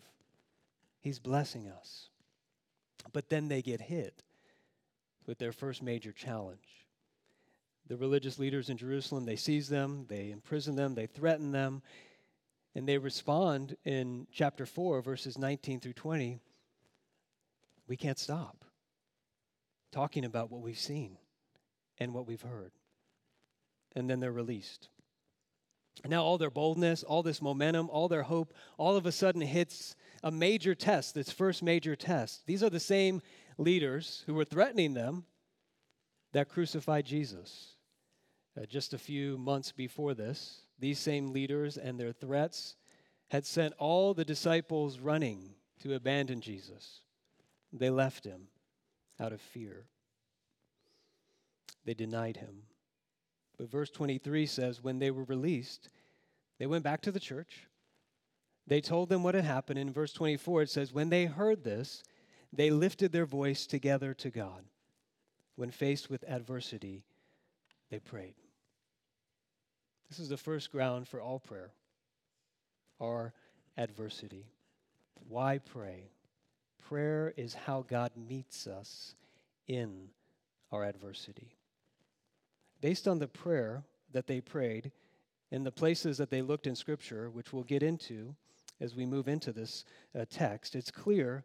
He's 1.01 1.19
blessing 1.21 1.69
us. 1.69 2.09
But 3.13 3.29
then 3.29 3.47
they 3.49 3.63
get 3.63 3.81
hit 3.81 4.25
with 5.27 5.39
their 5.39 5.53
first 5.53 5.83
major 5.83 6.13
challenge. 6.13 6.87
The 7.89 7.97
religious 7.97 8.39
leaders 8.39 8.69
in 8.69 8.77
Jerusalem, 8.77 9.25
they 9.25 9.37
seize 9.37 9.69
them, 9.69 10.07
they 10.09 10.31
imprison 10.31 10.75
them, 10.75 10.95
they 10.95 11.07
threaten 11.07 11.53
them, 11.53 11.83
and 12.75 12.89
they 12.89 12.99
respond 12.99 13.77
in 13.85 14.27
chapter 14.33 14.67
4, 14.67 15.03
verses 15.03 15.39
19 15.39 15.81
through 15.81 15.93
20. 15.93 16.41
We 17.89 17.97
can't 17.97 18.19
stop 18.19 18.65
talking 19.93 20.25
about 20.25 20.51
what 20.51 20.61
we've 20.61 20.79
seen 20.79 21.17
and 21.99 22.13
what 22.13 22.27
we've 22.27 22.43
heard. 22.43 22.73
And 23.95 24.11
then 24.11 24.21
they're 24.21 24.33
released. 24.33 24.89
Now, 26.05 26.23
all 26.23 26.37
their 26.37 26.51
boldness, 26.51 27.03
all 27.03 27.23
this 27.23 27.41
momentum, 27.41 27.89
all 27.89 28.09
their 28.09 28.25
hope, 28.25 28.53
all 28.77 28.97
of 28.97 29.07
a 29.07 29.13
sudden 29.13 29.41
hits 29.41 29.97
a 30.23 30.31
major 30.31 30.75
test, 30.75 31.15
this 31.15 31.31
first 31.31 31.63
major 31.63 31.97
test. 31.97 32.47
These 32.47 32.63
are 32.63 32.69
the 32.69 32.81
same 32.81 33.23
leaders 33.59 34.23
who 34.27 34.35
were 34.35 34.45
threatening 34.45 34.95
them 34.95 35.25
that 36.33 36.49
crucified 36.49 37.07
Jesus. 37.07 37.75
Uh, 38.61 38.67
just 38.67 38.95
a 38.95 38.99
few 38.99 39.37
months 39.39 39.73
before 39.73 40.15
this, 40.15 40.61
these 40.79 40.99
same 40.99 41.33
leaders 41.33 41.77
and 41.77 41.99
their 41.99 42.13
threats 42.13 42.77
had 43.29 43.45
sent 43.45 43.75
all 43.79 44.15
the 44.15 44.25
disciples 44.25 44.99
running 44.99 45.55
to 45.83 45.95
abandon 45.95 46.41
Jesus. 46.41 47.01
They 47.73 47.91
left 47.91 48.25
him 48.25 48.49
out 49.21 49.33
of 49.33 49.41
fear. 49.41 49.87
They 51.85 51.95
denied 51.95 52.37
him. 52.37 52.63
But 53.59 53.71
verse 53.71 53.91
23 53.91 54.47
says, 54.47 54.83
when 54.83 54.99
they 54.99 55.11
were 55.11 55.25
released, 55.25 55.89
they 56.59 56.67
went 56.67 56.85
back 56.85 57.03
to 57.03 57.13
the 57.13 57.21
church. 57.21 57.67
They 58.67 58.81
told 58.81 59.09
them 59.09 59.23
what 59.23 59.35
had 59.35 59.45
happened. 59.45 59.79
In 59.79 59.93
verse 59.93 60.13
24, 60.13 60.63
it 60.63 60.71
says, 60.71 60.93
When 60.93 61.09
they 61.09 61.27
heard 61.27 61.63
this, 61.63 62.03
they 62.53 62.71
lifted 62.71 63.13
their 63.13 63.27
voice 63.27 63.67
together 63.67 64.15
to 64.15 64.31
God. 64.31 64.65
When 65.57 65.71
faced 65.71 66.11
with 66.11 66.25
adversity, 66.29 67.05
they 67.91 67.99
prayed. 67.99 68.35
This 70.09 70.19
is 70.19 70.29
the 70.29 70.37
first 70.37 70.71
ground 70.71 71.09
for 71.09 71.21
all 71.21 71.39
prayer 71.39 71.71
our 73.01 73.35
adversity. 73.77 74.47
Why 75.29 75.59
pray? 75.59 76.11
Prayer 76.89 77.35
is 77.37 77.53
how 77.53 77.83
God 77.83 78.11
meets 78.17 78.67
us 78.67 79.15
in 79.67 80.09
our 80.73 80.85
adversity. 80.85 81.57
Based 82.81 83.07
on 83.07 83.19
the 83.19 83.27
prayer 83.27 83.85
that 84.13 84.27
they 84.27 84.41
prayed 84.41 84.93
and 85.51 85.67
the 85.67 85.73
places 85.73 86.17
that 86.19 86.31
they 86.31 86.43
looked 86.43 86.67
in 86.67 86.75
Scripture, 86.75 87.29
which 87.31 87.53
we'll 87.53 87.65
get 87.65 87.83
into 87.83 88.35
as 88.81 88.95
we 88.95 89.07
move 89.07 89.29
into 89.29 89.53
this 89.53 89.85
uh, 90.19 90.25
text, 90.31 90.75
it's 90.75 90.91
clear 90.91 91.45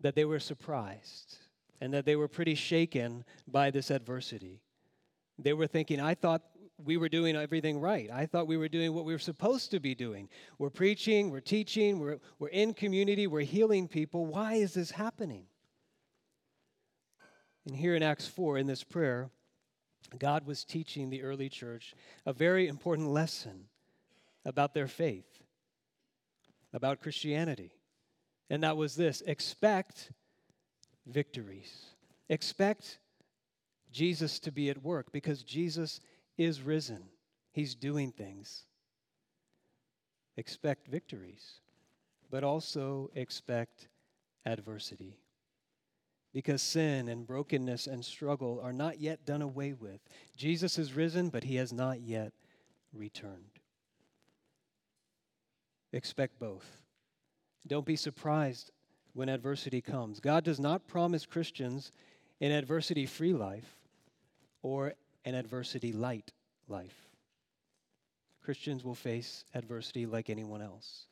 that 0.00 0.14
they 0.14 0.24
were 0.24 0.40
surprised 0.40 1.36
and 1.80 1.92
that 1.94 2.04
they 2.04 2.16
were 2.16 2.28
pretty 2.28 2.54
shaken 2.54 3.24
by 3.46 3.70
this 3.70 3.90
adversity. 3.90 4.60
They 5.38 5.52
were 5.52 5.66
thinking, 5.66 6.00
I 6.00 6.14
thought 6.14 6.42
we 6.84 6.96
were 6.96 7.08
doing 7.08 7.36
everything 7.36 7.80
right. 7.80 8.08
I 8.12 8.26
thought 8.26 8.46
we 8.46 8.56
were 8.56 8.68
doing 8.68 8.94
what 8.94 9.04
we 9.04 9.12
were 9.12 9.18
supposed 9.18 9.70
to 9.72 9.80
be 9.80 9.94
doing. 9.94 10.28
We're 10.58 10.70
preaching, 10.70 11.30
we're 11.30 11.40
teaching, 11.40 11.98
we're, 11.98 12.18
we're 12.38 12.48
in 12.48 12.74
community, 12.74 13.26
we're 13.26 13.40
healing 13.40 13.88
people. 13.88 14.26
Why 14.26 14.54
is 14.54 14.74
this 14.74 14.92
happening? 14.92 15.46
And 17.66 17.76
here 17.76 17.94
in 17.94 18.02
Acts 18.02 18.26
4, 18.26 18.58
in 18.58 18.66
this 18.66 18.84
prayer, 18.84 19.30
God 20.18 20.46
was 20.46 20.64
teaching 20.64 21.10
the 21.10 21.22
early 21.22 21.48
church 21.48 21.94
a 22.24 22.32
very 22.32 22.68
important 22.68 23.08
lesson 23.08 23.64
about 24.44 24.72
their 24.72 24.88
faith, 24.88 25.42
about 26.72 27.00
Christianity. 27.00 27.72
And 28.50 28.62
that 28.62 28.76
was 28.76 28.96
this 28.96 29.20
expect 29.22 30.10
victories. 31.06 31.86
Expect 32.28 32.98
Jesus 33.90 34.38
to 34.40 34.52
be 34.52 34.70
at 34.70 34.82
work 34.82 35.12
because 35.12 35.42
Jesus 35.42 36.00
is 36.36 36.62
risen, 36.62 37.02
He's 37.52 37.74
doing 37.74 38.12
things. 38.12 38.64
Expect 40.36 40.86
victories, 40.86 41.54
but 42.30 42.44
also 42.44 43.10
expect 43.16 43.88
adversity. 44.46 45.18
Because 46.32 46.62
sin 46.62 47.08
and 47.08 47.26
brokenness 47.26 47.88
and 47.88 48.04
struggle 48.04 48.60
are 48.62 48.72
not 48.72 49.00
yet 49.00 49.26
done 49.26 49.42
away 49.42 49.72
with. 49.72 50.00
Jesus 50.36 50.78
is 50.78 50.92
risen, 50.92 51.30
but 51.30 51.42
he 51.42 51.56
has 51.56 51.72
not 51.72 52.00
yet 52.00 52.32
returned. 52.92 53.58
Expect 55.92 56.38
both. 56.38 56.82
Don't 57.66 57.86
be 57.86 57.96
surprised 57.96 58.70
when 59.12 59.28
adversity 59.28 59.80
comes. 59.80 60.20
God 60.20 60.44
does 60.44 60.60
not 60.60 60.86
promise 60.86 61.26
Christians 61.26 61.92
an 62.40 62.52
adversity 62.52 63.04
free 63.06 63.32
life 63.32 63.76
or 64.62 64.94
an 65.24 65.34
adversity 65.34 65.92
light 65.92 66.32
life. 66.68 67.08
Christians 68.42 68.84
will 68.84 68.94
face 68.94 69.44
adversity 69.54 70.06
like 70.06 70.30
anyone 70.30 70.62
else. 70.62 71.06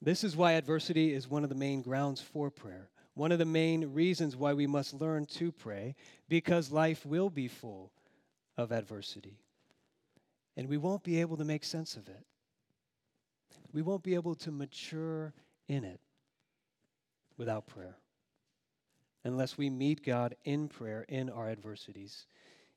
This 0.00 0.24
is 0.24 0.36
why 0.36 0.52
adversity 0.52 1.12
is 1.12 1.28
one 1.28 1.42
of 1.42 1.48
the 1.48 1.56
main 1.56 1.82
grounds 1.82 2.20
for 2.20 2.50
prayer, 2.50 2.90
one 3.14 3.32
of 3.32 3.38
the 3.38 3.44
main 3.44 3.92
reasons 3.92 4.36
why 4.36 4.52
we 4.52 4.66
must 4.66 4.94
learn 4.94 5.26
to 5.26 5.52
pray, 5.52 5.94
because 6.28 6.70
life 6.70 7.06
will 7.06 7.30
be 7.30 7.48
full 7.48 7.92
of 8.56 8.72
adversity. 8.72 9.38
And 10.56 10.68
we 10.68 10.76
won't 10.76 11.02
be 11.02 11.20
able 11.20 11.36
to 11.36 11.44
make 11.44 11.64
sense 11.64 11.96
of 11.96 12.08
it. 12.08 12.24
We 13.72 13.82
won't 13.82 14.02
be 14.02 14.14
able 14.14 14.34
to 14.36 14.50
mature 14.50 15.32
in 15.72 15.84
it 15.84 16.00
without 17.38 17.66
prayer 17.66 17.96
unless 19.24 19.56
we 19.56 19.70
meet 19.70 20.04
God 20.04 20.34
in 20.44 20.68
prayer 20.68 21.04
in 21.08 21.30
our 21.30 21.48
adversities. 21.48 22.26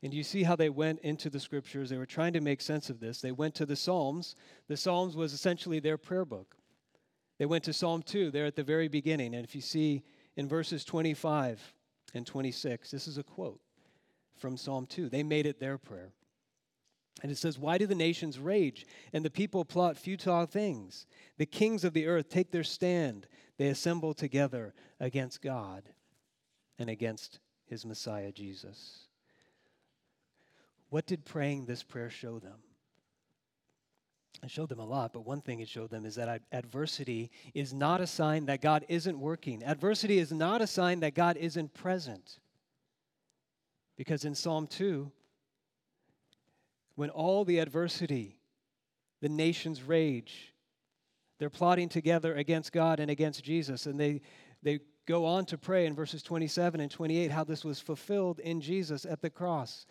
And 0.03 0.13
you 0.13 0.23
see 0.23 0.43
how 0.43 0.55
they 0.55 0.69
went 0.69 0.99
into 0.99 1.29
the 1.29 1.39
scriptures. 1.39 1.89
They 1.89 1.97
were 1.97 2.05
trying 2.05 2.33
to 2.33 2.41
make 2.41 2.61
sense 2.61 2.89
of 2.89 2.99
this. 2.99 3.19
They 3.19 3.31
went 3.31 3.55
to 3.55 3.65
the 3.65 3.75
Psalms. 3.75 4.35
The 4.67 4.77
Psalms 4.77 5.15
was 5.15 5.33
essentially 5.33 5.79
their 5.79 5.97
prayer 5.97 6.25
book. 6.25 6.55
They 7.39 7.45
went 7.45 7.63
to 7.65 7.73
Psalm 7.73 8.03
2 8.03 8.31
there 8.31 8.45
at 8.45 8.55
the 8.55 8.63
very 8.63 8.87
beginning. 8.87 9.33
And 9.33 9.43
if 9.43 9.55
you 9.55 9.61
see 9.61 10.03
in 10.37 10.47
verses 10.47 10.85
25 10.85 11.73
and 12.13 12.25
26, 12.25 12.91
this 12.91 13.07
is 13.07 13.17
a 13.17 13.23
quote 13.23 13.59
from 14.37 14.57
Psalm 14.57 14.85
2. 14.85 15.09
They 15.09 15.23
made 15.23 15.45
it 15.45 15.59
their 15.59 15.77
prayer. 15.77 16.11
And 17.23 17.31
it 17.31 17.37
says, 17.37 17.57
Why 17.57 17.77
do 17.77 17.87
the 17.87 17.95
nations 17.95 18.39
rage 18.39 18.85
and 19.13 19.23
the 19.23 19.29
people 19.29 19.65
plot 19.65 19.97
futile 19.97 20.45
things? 20.45 21.05
The 21.37 21.45
kings 21.45 21.83
of 21.83 21.93
the 21.93 22.07
earth 22.07 22.29
take 22.29 22.51
their 22.51 22.63
stand. 22.63 23.27
They 23.57 23.67
assemble 23.67 24.13
together 24.13 24.73
against 24.99 25.41
God 25.41 25.83
and 26.77 26.89
against 26.89 27.39
his 27.65 27.85
Messiah, 27.85 28.31
Jesus. 28.31 29.05
What 30.89 31.05
did 31.05 31.25
praying 31.25 31.65
this 31.65 31.83
prayer 31.83 32.09
show 32.09 32.39
them? 32.39 32.59
It 34.43 34.51
showed 34.51 34.69
them 34.69 34.79
a 34.79 34.85
lot, 34.85 35.13
but 35.13 35.25
one 35.25 35.41
thing 35.41 35.59
it 35.59 35.69
showed 35.69 35.89
them 35.89 36.05
is 36.05 36.15
that 36.15 36.41
adversity 36.51 37.31
is 37.53 37.73
not 37.73 38.01
a 38.01 38.07
sign 38.07 38.45
that 38.45 38.61
God 38.61 38.85
isn't 38.89 39.19
working. 39.19 39.63
Adversity 39.63 40.19
is 40.19 40.31
not 40.31 40.61
a 40.61 40.67
sign 40.67 40.99
that 40.99 41.15
God 41.15 41.37
isn't 41.37 41.73
present. 41.73 42.39
Because 43.97 44.25
in 44.25 44.35
Psalm 44.35 44.67
2, 44.67 45.09
when 46.95 47.09
all 47.09 47.45
the 47.45 47.59
adversity, 47.59 48.37
the 49.21 49.29
nations 49.29 49.83
rage, 49.83 50.53
they're 51.39 51.49
plotting 51.49 51.89
together 51.89 52.35
against 52.35 52.71
God 52.71 52.99
and 52.99 53.11
against 53.11 53.43
Jesus, 53.43 53.85
and 53.85 53.99
they, 53.99 54.21
they 54.63 54.79
go 55.05 55.25
on 55.25 55.45
to 55.45 55.57
pray 55.57 55.85
in 55.85 55.93
verses 55.93 56.23
27 56.23 56.79
and 56.79 56.89
28 56.89 57.31
how 57.31 57.43
this 57.43 57.65
was 57.65 57.79
fulfilled 57.79 58.39
in 58.39 58.61
Jesus 58.61 59.05
at 59.05 59.21
the 59.21 59.29
cross. 59.29 59.85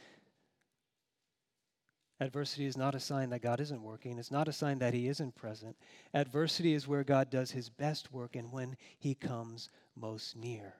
Adversity 2.21 2.65
is 2.65 2.77
not 2.77 2.95
a 2.95 3.01
sign 3.01 3.31
that 3.31 3.43
God 3.43 3.61
isn't 3.61 3.83
working. 3.83 4.19
It's 4.19 4.31
not 4.31 4.49
a 4.49 4.53
sign 4.53 4.79
that 4.79 4.95
He 4.95 5.09
isn't 5.09 5.35
present. 5.35 5.77
Adversity 6.15 6.73
is 6.73 6.87
where 6.89 7.05
God 7.05 7.29
does 7.29 7.51
His 7.51 7.69
best 7.69 8.13
work 8.13 8.37
and 8.37 8.53
when 8.53 8.77
He 8.99 9.15
comes 9.15 9.69
most 9.97 10.37
near. 10.37 10.75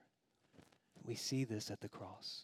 We 1.03 1.15
see 1.15 1.43
this 1.43 1.69
at 1.69 1.81
the 1.81 1.89
cross. 1.89 2.43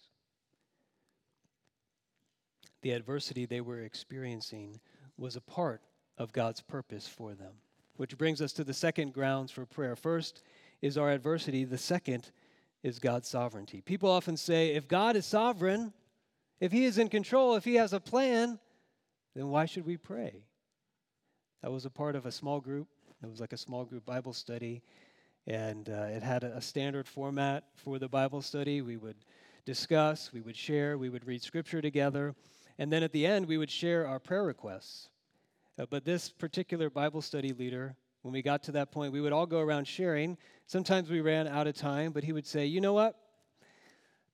The 2.81 2.91
adversity 2.91 3.45
they 3.45 3.61
were 3.61 3.81
experiencing 3.81 4.79
was 5.17 5.35
a 5.35 5.41
part 5.41 5.81
of 6.17 6.33
God's 6.33 6.61
purpose 6.61 7.07
for 7.07 7.33
them. 7.33 7.53
Which 7.97 8.17
brings 8.17 8.41
us 8.41 8.53
to 8.53 8.63
the 8.63 8.73
second 8.73 9.13
grounds 9.13 9.51
for 9.51 9.65
prayer. 9.65 9.95
First 9.95 10.41
is 10.81 10.97
our 10.97 11.11
adversity, 11.11 11.63
the 11.63 11.77
second 11.77 12.31
is 12.81 12.97
God's 12.97 13.27
sovereignty. 13.27 13.81
People 13.81 14.09
often 14.09 14.35
say, 14.35 14.69
if 14.69 14.88
God 14.88 15.15
is 15.15 15.25
sovereign, 15.25 15.93
if 16.59 16.71
He 16.71 16.85
is 16.85 16.97
in 16.97 17.09
control, 17.09 17.55
if 17.55 17.63
He 17.63 17.75
has 17.75 17.93
a 17.93 18.00
plan, 18.00 18.59
then 19.35 19.50
why 19.50 19.65
should 19.65 19.85
we 19.85 19.97
pray? 19.97 20.45
That 21.61 21.71
was 21.71 21.85
a 21.85 21.91
part 21.91 22.15
of 22.15 22.25
a 22.25 22.31
small 22.31 22.59
group. 22.59 22.88
It 23.23 23.29
was 23.29 23.39
like 23.39 23.53
a 23.53 23.57
small 23.57 23.85
group 23.85 24.03
Bible 24.03 24.33
study, 24.33 24.81
and 25.45 25.88
uh, 25.89 26.07
it 26.09 26.23
had 26.23 26.43
a, 26.43 26.57
a 26.57 26.61
standard 26.61 27.07
format 27.07 27.65
for 27.75 28.00
the 28.00 28.09
Bible 28.09 28.41
study. 28.41 28.81
We 28.81 28.97
would 28.97 29.17
discuss, 29.63 30.31
we 30.33 30.41
would 30.41 30.57
share, 30.57 30.97
we 30.97 31.09
would 31.09 31.27
read 31.27 31.43
scripture 31.43 31.81
together, 31.81 32.33
and 32.81 32.91
then 32.91 33.03
at 33.03 33.11
the 33.11 33.27
end, 33.27 33.45
we 33.45 33.59
would 33.59 33.69
share 33.69 34.07
our 34.07 34.17
prayer 34.17 34.43
requests. 34.43 35.09
Uh, 35.77 35.85
but 35.88 36.03
this 36.03 36.31
particular 36.31 36.89
Bible 36.89 37.21
study 37.21 37.53
leader, 37.53 37.95
when 38.23 38.33
we 38.33 38.41
got 38.41 38.63
to 38.63 38.71
that 38.71 38.91
point, 38.91 39.13
we 39.13 39.21
would 39.21 39.31
all 39.31 39.45
go 39.45 39.59
around 39.59 39.85
sharing. 39.85 40.35
Sometimes 40.65 41.07
we 41.07 41.21
ran 41.21 41.47
out 41.47 41.67
of 41.67 41.75
time, 41.75 42.11
but 42.11 42.23
he 42.23 42.33
would 42.33 42.47
say, 42.47 42.65
You 42.65 42.81
know 42.81 42.93
what? 42.93 43.15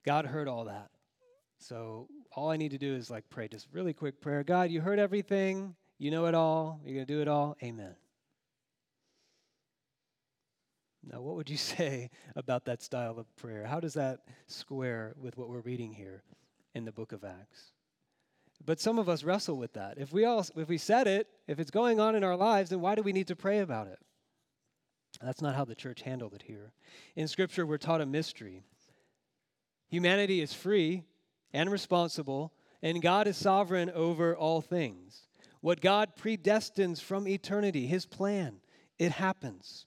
God 0.05 0.25
heard 0.25 0.47
all 0.47 0.63
that. 0.63 0.91
So 1.59 2.07
all 2.37 2.49
I 2.49 2.55
need 2.55 2.71
to 2.71 2.77
do 2.77 2.95
is 2.95 3.11
like 3.11 3.29
pray 3.29 3.49
just 3.49 3.67
really 3.73 3.91
quick 3.91 4.21
prayer. 4.21 4.45
God, 4.45 4.71
you 4.71 4.79
heard 4.79 4.97
everything. 4.97 5.75
You 5.97 6.09
know 6.11 6.25
it 6.27 6.33
all. 6.33 6.79
You're 6.85 6.95
going 6.95 7.05
to 7.05 7.13
do 7.13 7.21
it 7.21 7.27
all. 7.27 7.57
Amen. 7.61 7.97
Now, 11.03 11.19
what 11.19 11.35
would 11.35 11.49
you 11.49 11.57
say 11.75 12.11
about 12.37 12.63
that 12.63 12.81
style 12.81 13.19
of 13.19 13.25
prayer? 13.35 13.65
How 13.65 13.81
does 13.81 13.95
that 13.95 14.21
square 14.45 15.15
with 15.21 15.37
what 15.37 15.49
we're 15.49 15.59
reading 15.59 15.91
here 15.91 16.23
in 16.75 16.85
the 16.85 16.93
book 16.93 17.11
of 17.11 17.25
Acts? 17.25 17.73
But 18.65 18.79
some 18.79 18.99
of 18.99 19.07
us 19.07 19.23
wrestle 19.23 19.57
with 19.57 19.73
that. 19.73 19.97
If 19.97 20.11
we 20.11 20.25
all 20.25 20.45
if 20.55 20.67
we 20.67 20.77
said 20.77 21.07
it, 21.07 21.27
if 21.47 21.59
it's 21.59 21.71
going 21.71 21.99
on 21.99 22.15
in 22.15 22.23
our 22.23 22.35
lives, 22.35 22.69
then 22.69 22.81
why 22.81 22.95
do 22.95 23.01
we 23.01 23.13
need 23.13 23.27
to 23.27 23.35
pray 23.35 23.59
about 23.59 23.87
it? 23.87 23.99
That's 25.21 25.41
not 25.41 25.55
how 25.55 25.65
the 25.65 25.75
church 25.75 26.01
handled 26.01 26.33
it 26.33 26.43
here. 26.43 26.73
In 27.15 27.27
scripture 27.27 27.65
we're 27.65 27.77
taught 27.77 28.01
a 28.01 28.05
mystery. 28.05 28.63
Humanity 29.89 30.41
is 30.41 30.53
free 30.53 31.03
and 31.53 31.71
responsible, 31.71 32.53
and 32.81 33.01
God 33.01 33.27
is 33.27 33.37
sovereign 33.37 33.89
over 33.89 34.35
all 34.35 34.61
things. 34.61 35.27
What 35.61 35.81
God 35.81 36.15
predestines 36.19 37.01
from 37.01 37.27
eternity, 37.27 37.87
his 37.87 38.05
plan, 38.05 38.57
it 38.99 39.13
happens. 39.13 39.85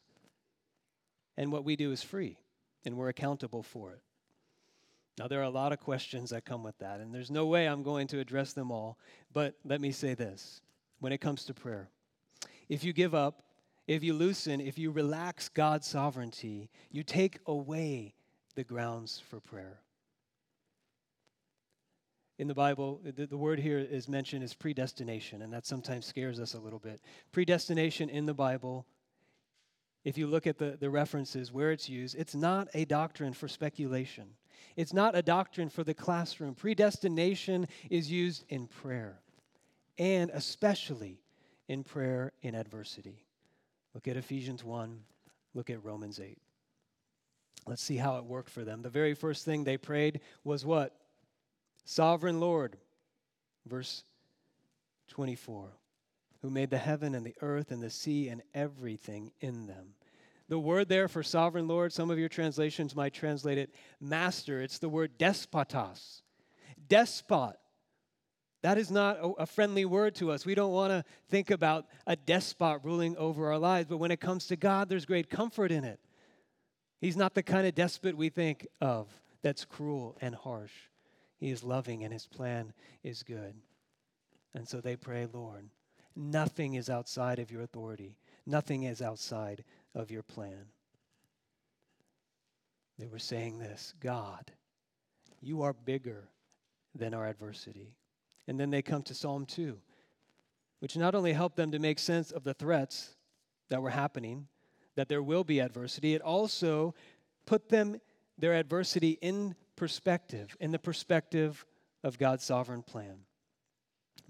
And 1.37 1.53
what 1.53 1.65
we 1.65 1.77
do 1.77 1.93
is 1.93 2.03
free, 2.03 2.39
and 2.85 2.97
we're 2.97 3.09
accountable 3.09 3.63
for 3.63 3.93
it. 3.93 4.03
Now, 5.21 5.29
there 5.29 5.41
are 5.41 5.43
a 5.43 5.51
lot 5.51 5.75
of 5.75 5.81
questions 5.81 6.31
that 6.31 6.47
come 6.47 6.63
with 6.63 6.79
that, 6.79 7.01
and 7.01 7.15
there's 7.15 7.31
no 7.31 7.45
way 7.45 7.69
I'm 7.69 7.83
going 7.83 8.07
to 8.07 8.21
address 8.21 8.55
them 8.55 8.73
all. 8.73 8.99
But 9.35 9.55
let 9.67 9.79
me 9.79 9.93
say 9.93 10.15
this 10.15 10.63
when 10.99 11.13
it 11.13 11.21
comes 11.21 11.45
to 11.45 11.53
prayer 11.53 11.91
if 12.71 12.85
you 12.85 12.95
give 12.95 13.15
up, 13.15 13.43
if 13.87 14.03
you 14.03 14.15
loosen, 14.15 14.63
if 14.63 14.79
you 14.79 14.91
relax 14.91 15.51
God's 15.51 15.87
sovereignty, 15.87 16.71
you 16.91 17.03
take 17.03 17.39
away 17.45 18.15
the 18.55 18.65
grounds 18.65 19.23
for 19.29 19.41
prayer. 19.41 19.83
In 22.39 22.49
the 22.49 22.55
Bible, 22.55 23.03
the, 23.05 23.27
the 23.27 23.37
word 23.37 23.59
here 23.59 23.79
is 23.79 24.09
mentioned 24.09 24.43
as 24.43 24.55
predestination, 24.55 25.43
and 25.43 25.53
that 25.53 25.67
sometimes 25.67 26.07
scares 26.07 26.41
us 26.41 26.55
a 26.55 26.59
little 26.59 26.79
bit. 26.79 26.99
Predestination 27.31 28.09
in 28.09 28.25
the 28.25 28.33
Bible 28.33 28.87
if 30.03 30.17
you 30.17 30.27
look 30.27 30.47
at 30.47 30.57
the, 30.57 30.79
the 30.81 30.89
references 30.89 31.53
where 31.53 31.73
it's 31.73 31.89
used, 31.89 32.17
it's 32.19 32.35
not 32.35 32.69
a 32.73 32.87
doctrine 32.87 33.35
for 33.35 33.49
speculation. 33.49 34.29
It's 34.77 34.93
not 34.93 35.17
a 35.17 35.23
doctrine 35.23 35.69
for 35.69 35.85
the 35.85 35.95
classroom. 35.95 36.55
Predestination 36.55 37.67
is 37.91 38.11
used 38.11 38.45
in 38.49 38.67
prayer, 38.67 39.21
and 39.99 40.31
especially 40.33 41.21
in 41.69 41.85
prayer 41.85 42.33
in 42.43 42.55
adversity. 42.55 43.25
Look 43.95 44.09
at 44.09 44.17
Ephesians 44.17 44.65
1, 44.65 45.01
look 45.55 45.71
at 45.71 45.85
Romans 45.85 46.21
8. 46.21 46.39
Let's 47.67 47.83
see 47.83 47.97
how 47.97 48.17
it 48.17 48.25
worked 48.25 48.51
for 48.51 48.65
them. 48.65 48.83
The 48.83 48.89
very 48.89 49.15
first 49.15 49.45
thing 49.45 49.65
they 49.65 49.77
prayed 49.77 50.21
was 50.45 50.65
what? 50.65 50.97
Sovereign 51.85 52.41
Lord. 52.41 52.77
Verse 53.67 54.05
24 55.09 55.71
who 56.43 56.51
made 56.51 56.71
the 56.71 56.79
heaven 56.79 57.15
and 57.15 57.25
the 57.25 57.37
earth 57.43 57.71
and 57.71 57.83
the 57.83 57.91
sea 57.91 58.29
and 58.29 58.43
everything 58.55 59.33
in 59.41 59.67
them. 59.67 59.95
The 60.51 60.59
word 60.59 60.89
there 60.89 61.07
for 61.07 61.23
sovereign 61.23 61.69
Lord, 61.69 61.93
some 61.93 62.11
of 62.11 62.19
your 62.19 62.29
translations 62.29 62.97
might 62.97 63.15
translate 63.15 63.57
it 63.57 63.73
master. 64.01 64.61
It's 64.61 64.81
the 64.81 64.89
word 64.89 65.17
despotos. 65.17 66.23
Despot. 66.89 67.55
That 68.63 68.77
is 68.77 68.91
not 68.91 69.19
a 69.39 69.47
friendly 69.47 69.85
word 69.85 70.17
to 70.17 70.33
us. 70.33 70.45
We 70.45 70.57
don't 70.57 70.73
want 70.73 70.91
to 70.91 71.05
think 71.29 71.53
about 71.53 71.87
a 72.05 72.17
despot 72.17 72.81
ruling 72.83 73.17
over 73.17 73.47
our 73.47 73.59
lives, 73.59 73.89
but 73.89 73.99
when 73.99 74.11
it 74.11 74.21
comes 74.21 74.49
to 74.49 74.57
God, 74.57 74.89
there's 74.89 75.07
great 75.07 75.31
comfort 75.31 75.71
in 75.71 75.85
it. 75.85 76.01
He's 77.01 77.17
not 77.17 77.35
the 77.35 77.45
kind 77.45 77.65
of 77.65 77.77
despot 77.77 78.17
we 78.17 78.29
think 78.29 78.67
of 78.81 79.07
that's 79.43 79.65
cruel 79.65 80.19
and 80.21 80.35
harsh. 80.35 80.75
He 81.37 81.51
is 81.51 81.63
loving 81.63 82.03
and 82.03 82.13
his 82.13 82.27
plan 82.27 82.73
is 83.05 83.23
good. 83.23 83.55
And 84.53 84.69
so 84.69 84.81
they 84.81 84.97
pray, 84.97 85.29
Lord, 85.33 85.71
nothing 86.17 86.75
is 86.75 86.91
outside 86.91 87.39
of 87.39 87.53
your 87.53 87.63
authority, 87.63 88.17
nothing 88.45 88.83
is 88.83 89.01
outside 89.01 89.63
of 89.95 90.11
your 90.11 90.23
plan. 90.23 90.67
They 92.99 93.07
were 93.07 93.19
saying 93.19 93.59
this 93.59 93.95
God, 94.01 94.53
you 95.41 95.63
are 95.63 95.73
bigger 95.73 96.29
than 96.95 97.15
our 97.15 97.27
adversity. 97.27 97.95
And 98.47 98.59
then 98.59 98.71
they 98.71 98.83
come 98.83 99.03
to 99.05 99.15
Psalm 99.15 99.47
2, 99.47 99.79
which 100.81 100.97
not 100.97 101.15
only 101.15 101.33
helped 101.33 101.57
them 101.57 101.71
to 101.71 101.79
make 101.79 101.99
sense 101.99 102.31
of 102.31 102.43
the 102.43 102.55
threats 102.55 103.15
that 103.69 103.81
were 103.81 103.91
happening, 103.91 104.49
that 104.97 105.09
there 105.09 105.23
will 105.23 105.45
be 105.45 105.61
adversity, 105.61 106.15
it 106.15 106.23
also 106.23 106.95
put 107.47 107.69
them, 107.69 108.01
their 108.39 108.55
adversity, 108.55 109.19
in 109.21 109.55
perspective, 109.77 110.57
in 110.61 110.73
the 110.73 110.79
perspective 110.79 111.65
of 112.03 112.19
God's 112.19 112.45
sovereign 112.45 112.83
plan. 112.83 113.21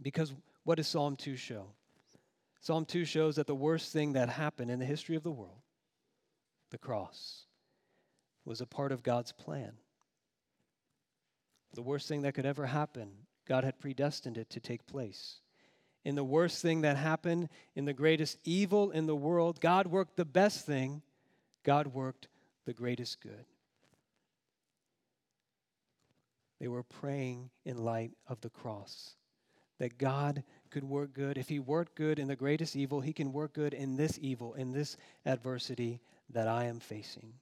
Because 0.02 0.34
what 0.64 0.76
does 0.76 0.86
Psalm 0.88 1.16
2 1.16 1.36
show? 1.36 1.66
Psalm 2.60 2.84
2 2.84 3.04
shows 3.04 3.36
that 3.36 3.46
the 3.46 3.54
worst 3.54 3.92
thing 3.92 4.12
that 4.12 4.28
happened 4.28 4.70
in 4.70 4.78
the 4.78 4.84
history 4.84 5.16
of 5.16 5.22
the 5.22 5.30
world, 5.30 5.62
the 6.70 6.78
cross, 6.78 7.46
was 8.44 8.60
a 8.60 8.66
part 8.66 8.92
of 8.92 9.02
God's 9.02 9.32
plan. 9.32 9.72
The 11.74 11.82
worst 11.82 12.06
thing 12.08 12.22
that 12.22 12.34
could 12.34 12.46
ever 12.46 12.66
happen, 12.66 13.10
God 13.46 13.64
had 13.64 13.78
predestined 13.78 14.36
it 14.36 14.50
to 14.50 14.60
take 14.60 14.86
place. 14.86 15.40
In 16.04 16.14
the 16.14 16.24
worst 16.24 16.60
thing 16.60 16.82
that 16.82 16.96
happened, 16.96 17.48
in 17.74 17.84
the 17.84 17.92
greatest 17.92 18.38
evil 18.44 18.90
in 18.90 19.06
the 19.06 19.16
world, 19.16 19.60
God 19.60 19.86
worked 19.86 20.16
the 20.16 20.24
best 20.24 20.66
thing, 20.66 21.02
God 21.62 21.88
worked 21.88 22.28
the 22.66 22.72
greatest 22.72 23.20
good. 23.20 23.44
They 26.58 26.68
were 26.68 26.82
praying 26.82 27.50
in 27.64 27.84
light 27.84 28.12
of 28.26 28.40
the 28.42 28.50
cross. 28.50 29.14
That 29.78 29.96
God 29.96 30.42
could 30.70 30.84
work 30.84 31.12
good. 31.12 31.36
If 31.36 31.48
He 31.48 31.58
worked 31.58 31.94
good 31.94 32.18
in 32.18 32.28
the 32.28 32.36
greatest 32.36 32.76
evil, 32.76 33.00
He 33.00 33.12
can 33.12 33.32
work 33.32 33.52
good 33.52 33.74
in 33.74 33.96
this 33.96 34.18
evil, 34.20 34.54
in 34.54 34.72
this 34.72 34.96
adversity 35.26 36.00
that 36.30 36.48
I 36.48 36.64
am 36.64 36.80
facing. 36.80 37.34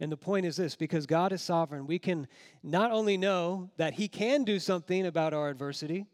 And 0.00 0.12
the 0.12 0.16
point 0.16 0.46
is 0.46 0.56
this 0.56 0.76
because 0.76 1.06
God 1.06 1.32
is 1.32 1.42
sovereign, 1.42 1.86
we 1.86 1.98
can 1.98 2.28
not 2.62 2.92
only 2.92 3.16
know 3.16 3.70
that 3.76 3.94
He 3.94 4.08
can 4.08 4.44
do 4.44 4.58
something 4.58 5.06
about 5.06 5.34
our 5.34 5.48
adversity, 5.48 6.06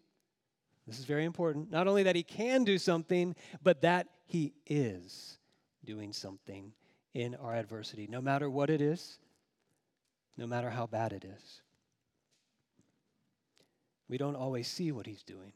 this 0.87 0.98
is 0.98 1.04
very 1.04 1.24
important, 1.24 1.70
not 1.70 1.87
only 1.87 2.02
that 2.04 2.16
He 2.16 2.22
can 2.22 2.64
do 2.64 2.78
something, 2.78 3.35
but 3.62 3.83
that 3.83 4.09
He 4.26 4.54
is 4.66 5.38
doing 5.85 6.12
something 6.12 6.72
in 7.14 7.35
our 7.37 7.54
adversity, 7.54 8.07
no 8.09 8.20
matter 8.20 8.50
what 8.50 8.70
it 8.70 8.80
is, 8.80 9.18
no 10.37 10.46
matter 10.46 10.70
how 10.70 10.87
bad 10.87 11.12
it 11.12 11.24
is. 11.24 11.62
We 14.09 14.18
don't 14.18 14.37
always 14.37 14.68
see 14.68 14.92
what 14.92 15.07
He's 15.07 15.22
doing. 15.22 15.52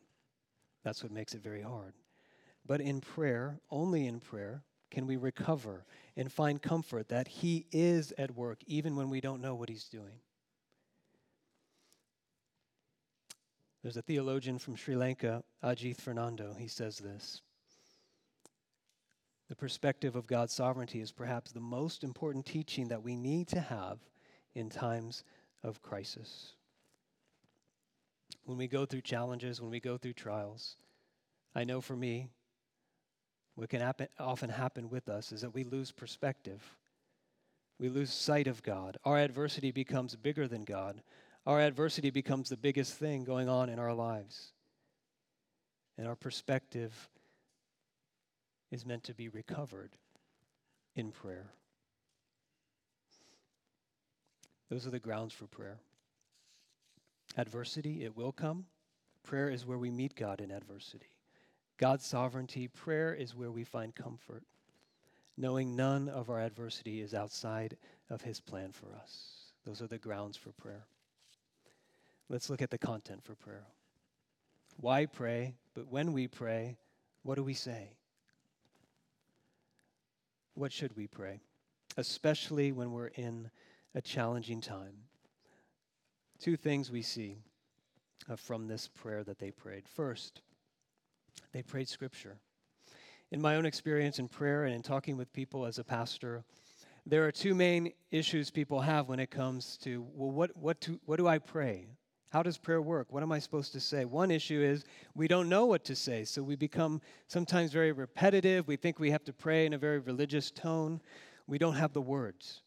That's 0.84 1.02
what 1.02 1.12
makes 1.12 1.34
it 1.34 1.42
very 1.42 1.62
hard. 1.62 1.94
But 2.66 2.80
in 2.80 3.00
prayer, 3.00 3.60
only 3.70 4.06
in 4.06 4.20
prayer, 4.20 4.62
can 4.90 5.06
we 5.06 5.16
recover 5.16 5.84
and 6.16 6.32
find 6.32 6.60
comfort 6.60 7.08
that 7.08 7.28
He 7.28 7.66
is 7.72 8.12
at 8.18 8.34
work 8.34 8.58
even 8.66 8.96
when 8.96 9.10
we 9.10 9.20
don't 9.20 9.40
know 9.40 9.54
what 9.54 9.68
He's 9.68 9.88
doing. 9.88 10.20
There's 13.82 13.96
a 13.96 14.02
theologian 14.02 14.58
from 14.58 14.76
Sri 14.76 14.96
Lanka, 14.96 15.44
Ajith 15.62 16.00
Fernando. 16.00 16.54
He 16.58 16.68
says 16.68 16.98
this 16.98 17.42
The 19.48 19.56
perspective 19.56 20.16
of 20.16 20.26
God's 20.26 20.52
sovereignty 20.52 21.00
is 21.00 21.12
perhaps 21.12 21.52
the 21.52 21.60
most 21.60 22.02
important 22.02 22.44
teaching 22.44 22.88
that 22.88 23.02
we 23.02 23.16
need 23.16 23.48
to 23.48 23.60
have 23.60 23.98
in 24.54 24.68
times 24.68 25.24
of 25.62 25.82
crisis. 25.82 26.54
When 28.44 28.58
we 28.58 28.66
go 28.66 28.86
through 28.86 29.02
challenges, 29.02 29.60
when 29.60 29.70
we 29.70 29.80
go 29.80 29.96
through 29.96 30.14
trials, 30.14 30.76
I 31.54 31.64
know 31.64 31.80
for 31.80 31.96
me, 31.96 32.28
what 33.54 33.68
can 33.68 33.80
happen, 33.80 34.08
often 34.18 34.50
happen 34.50 34.88
with 34.88 35.08
us 35.08 35.32
is 35.32 35.40
that 35.40 35.54
we 35.54 35.64
lose 35.64 35.90
perspective. 35.90 36.62
We 37.80 37.88
lose 37.88 38.12
sight 38.12 38.46
of 38.46 38.62
God. 38.62 38.98
Our 39.04 39.18
adversity 39.18 39.72
becomes 39.72 40.14
bigger 40.16 40.46
than 40.46 40.64
God. 40.64 41.02
Our 41.44 41.60
adversity 41.60 42.10
becomes 42.10 42.48
the 42.48 42.56
biggest 42.56 42.94
thing 42.94 43.24
going 43.24 43.48
on 43.48 43.68
in 43.68 43.78
our 43.78 43.94
lives. 43.94 44.52
And 45.96 46.06
our 46.06 46.14
perspective 46.14 47.08
is 48.70 48.86
meant 48.86 49.04
to 49.04 49.14
be 49.14 49.28
recovered 49.28 49.90
in 50.94 51.10
prayer. 51.10 51.50
Those 54.70 54.86
are 54.86 54.90
the 54.90 54.98
grounds 54.98 55.32
for 55.32 55.46
prayer. 55.46 55.78
Adversity, 57.38 58.04
it 58.04 58.16
will 58.16 58.32
come. 58.32 58.66
Prayer 59.22 59.48
is 59.48 59.64
where 59.64 59.78
we 59.78 59.90
meet 59.90 60.16
God 60.16 60.40
in 60.40 60.50
adversity. 60.50 61.06
God's 61.78 62.04
sovereignty, 62.04 62.66
prayer 62.66 63.14
is 63.14 63.36
where 63.36 63.52
we 63.52 63.62
find 63.62 63.94
comfort, 63.94 64.42
knowing 65.36 65.76
none 65.76 66.08
of 66.08 66.28
our 66.28 66.40
adversity 66.40 67.00
is 67.00 67.14
outside 67.14 67.76
of 68.10 68.22
His 68.22 68.40
plan 68.40 68.72
for 68.72 68.88
us. 69.00 69.52
Those 69.64 69.80
are 69.80 69.86
the 69.86 69.98
grounds 69.98 70.36
for 70.36 70.50
prayer. 70.50 70.84
Let's 72.28 72.50
look 72.50 72.60
at 72.60 72.70
the 72.70 72.78
content 72.78 73.22
for 73.22 73.36
prayer. 73.36 73.66
Why 74.80 75.06
pray? 75.06 75.54
But 75.74 75.86
when 75.88 76.12
we 76.12 76.26
pray, 76.26 76.76
what 77.22 77.36
do 77.36 77.44
we 77.44 77.54
say? 77.54 77.90
What 80.54 80.72
should 80.72 80.96
we 80.96 81.06
pray? 81.06 81.40
Especially 81.96 82.72
when 82.72 82.90
we're 82.90 83.12
in 83.14 83.50
a 83.94 84.00
challenging 84.00 84.60
time. 84.60 85.07
Two 86.40 86.56
things 86.56 86.90
we 86.90 87.02
see 87.02 87.36
uh, 88.30 88.36
from 88.36 88.66
this 88.68 88.88
prayer 88.88 89.24
that 89.24 89.38
they 89.38 89.50
prayed. 89.50 89.88
First, 89.88 90.42
they 91.52 91.62
prayed 91.62 91.88
scripture. 91.88 92.36
In 93.30 93.40
my 93.40 93.56
own 93.56 93.66
experience 93.66 94.18
in 94.18 94.28
prayer 94.28 94.64
and 94.64 94.74
in 94.74 94.82
talking 94.82 95.16
with 95.16 95.32
people 95.32 95.66
as 95.66 95.78
a 95.78 95.84
pastor, 95.84 96.44
there 97.04 97.26
are 97.26 97.32
two 97.32 97.54
main 97.54 97.92
issues 98.10 98.50
people 98.50 98.80
have 98.80 99.08
when 99.08 99.18
it 99.18 99.30
comes 99.30 99.78
to, 99.78 100.06
well, 100.14 100.30
what, 100.30 100.56
what, 100.56 100.80
to, 100.82 101.00
what 101.06 101.16
do 101.16 101.26
I 101.26 101.38
pray? 101.38 101.88
How 102.30 102.42
does 102.42 102.58
prayer 102.58 102.82
work? 102.82 103.08
What 103.10 103.22
am 103.22 103.32
I 103.32 103.38
supposed 103.38 103.72
to 103.72 103.80
say? 103.80 104.04
One 104.04 104.30
issue 104.30 104.60
is 104.60 104.84
we 105.14 105.28
don't 105.28 105.48
know 105.48 105.64
what 105.64 105.84
to 105.84 105.96
say, 105.96 106.24
so 106.24 106.42
we 106.42 106.56
become 106.56 107.00
sometimes 107.26 107.72
very 107.72 107.92
repetitive. 107.92 108.68
We 108.68 108.76
think 108.76 108.98
we 108.98 109.10
have 109.10 109.24
to 109.24 109.32
pray 109.32 109.64
in 109.64 109.72
a 109.72 109.78
very 109.78 109.98
religious 109.98 110.50
tone. 110.50 111.00
We 111.46 111.56
don't 111.56 111.74
have 111.74 111.94
the 111.94 112.02
words. 112.02 112.60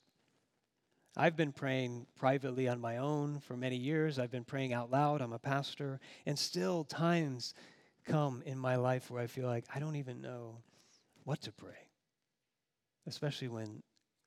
I've 1.18 1.36
been 1.36 1.52
praying 1.52 2.08
privately 2.16 2.70
on 2.70 2.80
my 2.80 2.98
own 2.98 3.40
for 3.42 3.58
many 3.58 3.76
years. 3.76 4.18
I've 4.18 4.32
been 4.32 4.46
praying 4.46 4.72
out 4.72 4.92
loud. 4.92 5.22
I'm 5.22 5.34
a 5.34 5.40
pastor. 5.40 6.00
And 6.26 6.40
still, 6.40 6.86
times 6.86 7.54
come 8.06 8.42
in 8.46 8.58
my 8.58 8.78
life 8.78 9.12
where 9.12 9.22
I 9.22 9.28
feel 9.28 9.46
like 9.46 9.66
I 9.74 9.80
don't 9.80 9.98
even 9.98 10.22
know 10.22 10.58
what 11.26 11.42
to 11.42 11.52
pray, 11.52 11.90
especially 13.08 13.50
when 13.50 13.84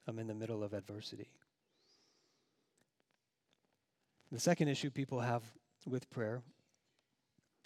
I'm 0.06 0.18
in 0.18 0.26
the 0.26 0.34
middle 0.34 0.62
of 0.62 0.74
adversity. 0.74 1.30
The 4.30 4.38
second 4.38 4.68
issue 4.68 4.90
people 4.90 5.20
have 5.20 5.42
with 5.86 6.10
prayer 6.10 6.42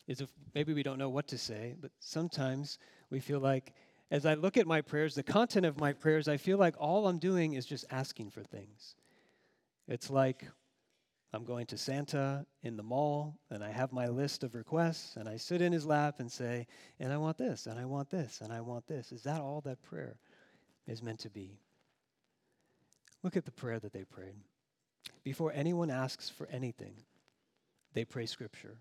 is 0.07 0.21
if 0.21 0.31
maybe 0.55 0.73
we 0.73 0.83
don't 0.83 0.99
know 0.99 1.09
what 1.09 1.27
to 1.29 1.39
say, 1.39 1.75
but 1.81 1.91
sometimes 1.99 2.79
we 3.11 3.21
feel 3.21 3.41
like 3.41 3.75
as 4.11 4.25
I 4.25 4.35
look 4.35 4.57
at 4.57 4.67
my 4.67 4.81
prayers, 4.81 5.15
the 5.15 5.23
content 5.23 5.67
of 5.67 5.79
my 5.79 5.93
prayers, 5.93 6.29
I 6.29 6.37
feel 6.37 6.57
like 6.57 6.77
all 6.79 7.09
I'm 7.09 7.19
doing 7.19 7.55
is 7.55 7.67
just 7.67 7.85
asking 7.91 8.31
for 8.31 8.43
things. 8.43 8.95
It's 9.89 10.11
like 10.11 10.47
I'm 11.33 11.45
going 11.45 11.67
to 11.67 11.79
Santa 11.79 12.47
in 12.63 12.77
the 12.77 12.83
mall 12.83 13.39
and 13.51 13.65
I 13.65 13.71
have 13.71 13.93
my 13.93 14.07
list 14.07 14.45
of 14.45 14.55
requests 14.55 15.17
and 15.17 15.29
I 15.29 15.39
sit 15.39 15.63
in 15.63 15.73
his 15.73 15.87
lap 15.87 16.21
and 16.21 16.31
say, 16.31 16.67
and 17.01 17.13
I 17.13 17.17
want 17.17 17.39
this, 17.39 17.67
and 17.67 17.79
I 17.79 17.87
want 17.87 18.11
this, 18.11 18.41
and 18.43 18.53
I 18.53 18.61
want 18.61 18.87
this. 18.87 19.13
Is 19.13 19.23
that 19.23 19.41
all 19.41 19.63
that 19.63 19.83
prayer 19.83 20.19
is 20.87 21.03
meant 21.03 21.21
to 21.21 21.31
be? 21.31 21.59
Look 23.23 23.37
at 23.37 23.45
the 23.45 23.51
prayer 23.51 23.81
that 23.81 23.93
they 23.93 24.05
prayed. 24.05 24.37
Before 25.25 25.53
anyone 25.53 25.91
asks 25.91 26.29
for 26.29 26.47
anything, 26.51 26.95
they 27.95 28.05
pray 28.05 28.27
scripture. 28.27 28.79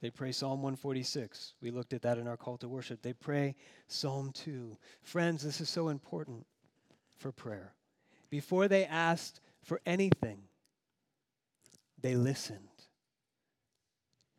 They 0.00 0.10
pray 0.10 0.30
Psalm 0.30 0.62
146. 0.62 1.54
We 1.60 1.72
looked 1.72 1.92
at 1.92 2.02
that 2.02 2.18
in 2.18 2.28
our 2.28 2.36
call 2.36 2.56
to 2.58 2.68
worship. 2.68 3.02
They 3.02 3.12
pray 3.12 3.56
Psalm 3.88 4.30
2. 4.32 4.76
Friends, 5.02 5.42
this 5.42 5.60
is 5.60 5.68
so 5.68 5.88
important 5.88 6.46
for 7.16 7.32
prayer. 7.32 7.74
Before 8.30 8.68
they 8.68 8.84
asked 8.84 9.40
for 9.68 9.82
anything, 9.84 10.38
they 12.00 12.14
listened. 12.14 12.70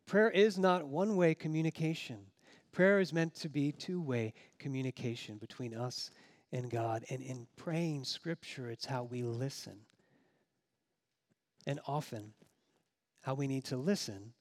Prayer 0.04 0.28
is 0.28 0.58
not 0.58 0.88
one 0.88 1.14
way 1.14 1.36
communication. 1.36 2.18
Prayer 2.72 2.98
is 2.98 3.12
meant 3.12 3.34
to 3.36 3.48
be 3.48 3.70
two 3.70 4.02
way 4.02 4.34
communication 4.58 5.36
between 5.38 5.72
us 5.72 6.10
and 6.50 6.68
God. 6.68 7.04
And 7.10 7.22
in 7.22 7.46
praying 7.56 8.04
scripture, 8.04 8.70
it's 8.70 8.84
how 8.84 9.04
we 9.04 9.22
listen. 9.22 9.76
And 11.64 11.78
often, 11.86 12.32
how 13.20 13.34
we 13.34 13.46
need 13.46 13.64
to 13.66 13.76
listen 13.76 14.32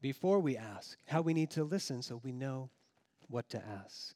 before 0.00 0.40
we 0.40 0.56
ask, 0.56 0.96
how 1.06 1.20
we 1.20 1.34
need 1.34 1.50
to 1.50 1.64
listen 1.64 2.00
so 2.00 2.22
we 2.24 2.32
know 2.32 2.70
what 3.28 3.50
to 3.50 3.62
ask. 3.84 4.14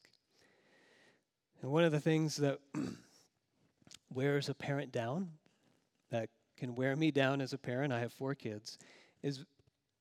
And 1.61 1.69
one 1.69 1.83
of 1.83 1.91
the 1.91 1.99
things 1.99 2.37
that 2.37 2.57
wears 4.11 4.49
a 4.49 4.55
parent 4.55 4.91
down, 4.91 5.29
that 6.11 6.29
can 6.57 6.75
wear 6.75 6.95
me 6.95 7.11
down 7.11 7.41
as 7.41 7.53
a 7.53 7.57
parent, 7.57 7.91
I 7.91 7.99
have 7.99 8.13
four 8.13 8.35
kids, 8.35 8.77
is 9.23 9.45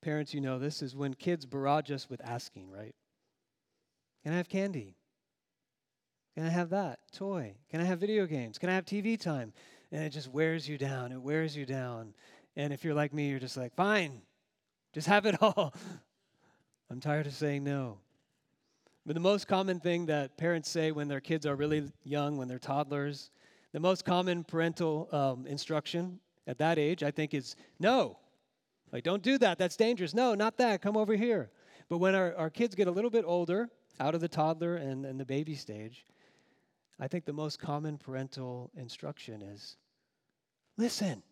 parents, 0.03 0.35
you 0.35 0.41
know 0.41 0.59
this, 0.59 0.83
is 0.83 0.95
when 0.95 1.15
kids 1.15 1.47
barrage 1.47 1.91
us 1.91 2.09
with 2.09 2.21
asking, 2.25 2.71
right? 2.71 2.95
Can 4.23 4.33
I 4.33 4.37
have 4.37 4.49
candy? 4.49 4.97
Can 6.35 6.45
I 6.45 6.51
have 6.51 6.71
that 6.71 7.01
toy? 7.13 7.55
Can 7.71 7.81
I 7.81 7.85
have 7.85 7.99
video 7.99 8.27
games? 8.27 8.59
Can 8.59 8.69
I 8.69 8.75
have 8.75 8.85
TV 8.85 9.19
time? 9.19 9.53
And 9.91 10.05
it 10.05 10.11
just 10.11 10.29
wears 10.29 10.69
you 10.69 10.79
down. 10.79 11.13
It 11.13 11.21
wears 11.21 11.57
you 11.57 11.67
down. 11.67 12.15
And 12.57 12.73
if 12.73 12.85
you're 12.85 12.95
like 12.95 13.13
me, 13.13 13.29
you're 13.29 13.41
just 13.41 13.57
like, 13.57 13.75
fine, 13.75 14.23
just 14.93 15.07
have 15.07 15.27
it 15.27 15.37
all. 15.43 15.75
I'm 16.91 17.01
tired 17.01 17.27
of 17.27 17.35
saying 17.35 17.65
no. 17.65 17.99
But 19.07 19.15
the 19.15 19.21
most 19.21 19.49
common 19.49 19.81
thing 19.81 20.07
that 20.07 20.37
parents 20.37 20.69
say 20.69 20.93
when 20.93 21.09
their 21.09 21.21
kids 21.21 21.47
are 21.47 21.57
really 21.57 21.91
young, 22.05 22.37
when 22.37 22.49
they're 22.49 22.59
toddlers, 22.59 23.31
the 23.73 23.81
most 23.81 24.05
common 24.05 24.45
parental 24.45 25.09
um, 25.13 25.47
instruction 25.47 26.19
at 26.47 26.59
that 26.59 26.79
age, 26.79 27.03
I 27.03 27.11
think, 27.11 27.35
is 27.35 27.57
no. 27.79 28.19
Like, 28.93 29.05
don't 29.05 29.23
do 29.23 29.39
that. 29.39 29.59
That's 29.59 29.77
dangerous. 29.77 30.15
No, 30.15 30.35
not 30.35 30.57
that. 30.59 30.83
Come 30.83 30.97
over 30.97 31.15
here. 31.15 31.51
But 31.89 31.99
when 31.99 32.15
our, 32.15 32.35
our 32.37 32.51
kids 32.51 32.75
get 32.75 32.89
a 32.89 32.91
little 32.91 33.11
bit 33.11 33.25
older, 33.27 33.69
out 34.01 34.15
of 34.15 34.21
the 34.21 34.29
toddler 34.29 34.77
and, 34.77 35.05
and 35.05 35.21
the 35.21 35.25
baby 35.25 35.55
stage, 35.55 36.07
I 36.99 37.07
think 37.07 37.25
the 37.25 37.33
most 37.33 37.59
common 37.59 37.99
parental 37.99 38.71
instruction 38.77 39.43
is 39.43 39.77
listen. 40.77 41.23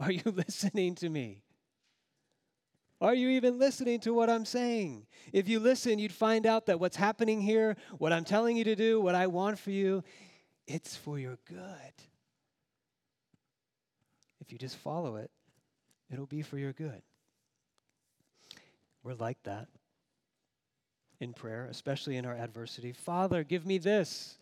Are 0.00 0.10
you 0.10 0.22
listening 0.26 0.94
to 0.96 1.08
me? 1.08 1.42
Are 3.00 3.14
you 3.14 3.28
even 3.28 3.60
listening 3.60 4.00
to 4.00 4.12
what 4.12 4.28
I'm 4.28 4.44
saying? 4.44 5.06
If 5.32 5.48
you 5.48 5.60
listen, 5.60 6.00
you'd 6.00 6.12
find 6.12 6.46
out 6.46 6.66
that 6.66 6.80
what's 6.80 6.96
happening 6.96 7.40
here, 7.40 7.76
what 7.98 8.12
I'm 8.12 8.24
telling 8.24 8.56
you 8.56 8.64
to 8.64 8.74
do, 8.74 9.00
what 9.00 9.14
I 9.14 9.28
want 9.28 9.56
for 9.58 9.70
you, 9.70 10.02
it's 10.68 10.94
for 10.94 11.18
your 11.18 11.38
good 11.48 11.92
if 14.48 14.52
you 14.52 14.58
just 14.58 14.76
follow 14.76 15.16
it, 15.16 15.30
it'll 16.10 16.24
be 16.24 16.40
for 16.40 16.56
your 16.56 16.72
good. 16.72 17.02
We're 19.02 19.12
like 19.12 19.42
that 19.42 19.68
in 21.20 21.34
prayer, 21.34 21.68
especially 21.70 22.16
in 22.16 22.24
our 22.24 22.34
adversity. 22.34 22.92
Father, 22.92 23.44
give 23.44 23.66
me 23.66 23.76
this 23.76 24.38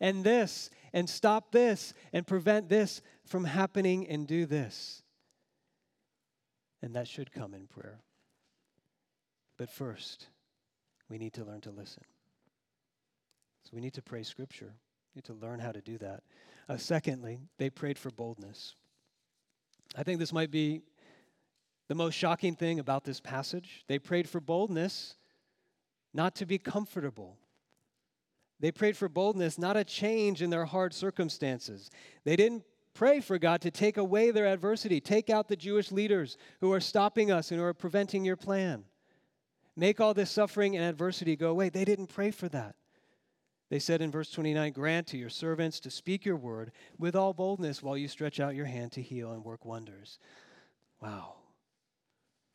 and 0.00 0.22
this, 0.22 0.70
and 0.92 1.10
stop 1.10 1.50
this, 1.50 1.92
and 2.12 2.24
prevent 2.24 2.68
this 2.68 3.02
from 3.26 3.42
happening, 3.44 4.06
and 4.06 4.28
do 4.28 4.46
this. 4.46 5.02
And 6.80 6.94
that 6.94 7.08
should 7.08 7.32
come 7.32 7.52
in 7.52 7.66
prayer. 7.66 7.98
But 9.56 9.70
first, 9.70 10.28
we 11.08 11.18
need 11.18 11.32
to 11.32 11.44
learn 11.44 11.62
to 11.62 11.72
listen. 11.72 12.04
So 13.64 13.70
we 13.74 13.80
need 13.80 13.94
to 13.94 14.02
pray 14.02 14.22
scripture. 14.22 14.74
Need 15.14 15.24
to 15.24 15.34
learn 15.34 15.58
how 15.60 15.72
to 15.72 15.80
do 15.80 15.98
that. 15.98 16.22
Uh, 16.68 16.76
secondly, 16.76 17.40
they 17.58 17.70
prayed 17.70 17.98
for 17.98 18.10
boldness. 18.10 18.74
I 19.96 20.02
think 20.02 20.18
this 20.18 20.32
might 20.32 20.50
be 20.50 20.82
the 21.88 21.94
most 21.94 22.14
shocking 22.14 22.54
thing 22.54 22.78
about 22.78 23.04
this 23.04 23.20
passage. 23.20 23.84
They 23.88 23.98
prayed 23.98 24.28
for 24.28 24.40
boldness, 24.40 25.16
not 26.12 26.34
to 26.36 26.46
be 26.46 26.58
comfortable. 26.58 27.38
They 28.60 28.70
prayed 28.70 28.96
for 28.96 29.08
boldness, 29.08 29.58
not 29.58 29.76
a 29.76 29.84
change 29.84 30.42
in 30.42 30.50
their 30.50 30.66
hard 30.66 30.92
circumstances. 30.92 31.90
They 32.24 32.36
didn't 32.36 32.64
pray 32.92 33.20
for 33.20 33.38
God 33.38 33.60
to 33.62 33.70
take 33.70 33.96
away 33.96 34.30
their 34.30 34.46
adversity, 34.46 35.00
take 35.00 35.30
out 35.30 35.48
the 35.48 35.56
Jewish 35.56 35.92
leaders 35.92 36.36
who 36.60 36.72
are 36.72 36.80
stopping 36.80 37.30
us 37.30 37.50
and 37.50 37.60
who 37.60 37.66
are 37.66 37.74
preventing 37.74 38.24
your 38.24 38.36
plan. 38.36 38.84
Make 39.76 40.00
all 40.00 40.12
this 40.12 40.30
suffering 40.30 40.76
and 40.76 40.84
adversity 40.84 41.36
go 41.36 41.50
away. 41.50 41.68
They 41.68 41.84
didn't 41.84 42.08
pray 42.08 42.32
for 42.32 42.48
that. 42.48 42.74
They 43.70 43.78
said 43.78 44.00
in 44.00 44.10
verse 44.10 44.30
29 44.30 44.72
Grant 44.72 45.06
to 45.08 45.18
your 45.18 45.28
servants 45.28 45.80
to 45.80 45.90
speak 45.90 46.24
your 46.24 46.36
word 46.36 46.72
with 46.98 47.14
all 47.14 47.34
boldness 47.34 47.82
while 47.82 47.96
you 47.96 48.08
stretch 48.08 48.40
out 48.40 48.54
your 48.54 48.66
hand 48.66 48.92
to 48.92 49.02
heal 49.02 49.32
and 49.32 49.44
work 49.44 49.64
wonders. 49.64 50.18
Wow. 51.00 51.34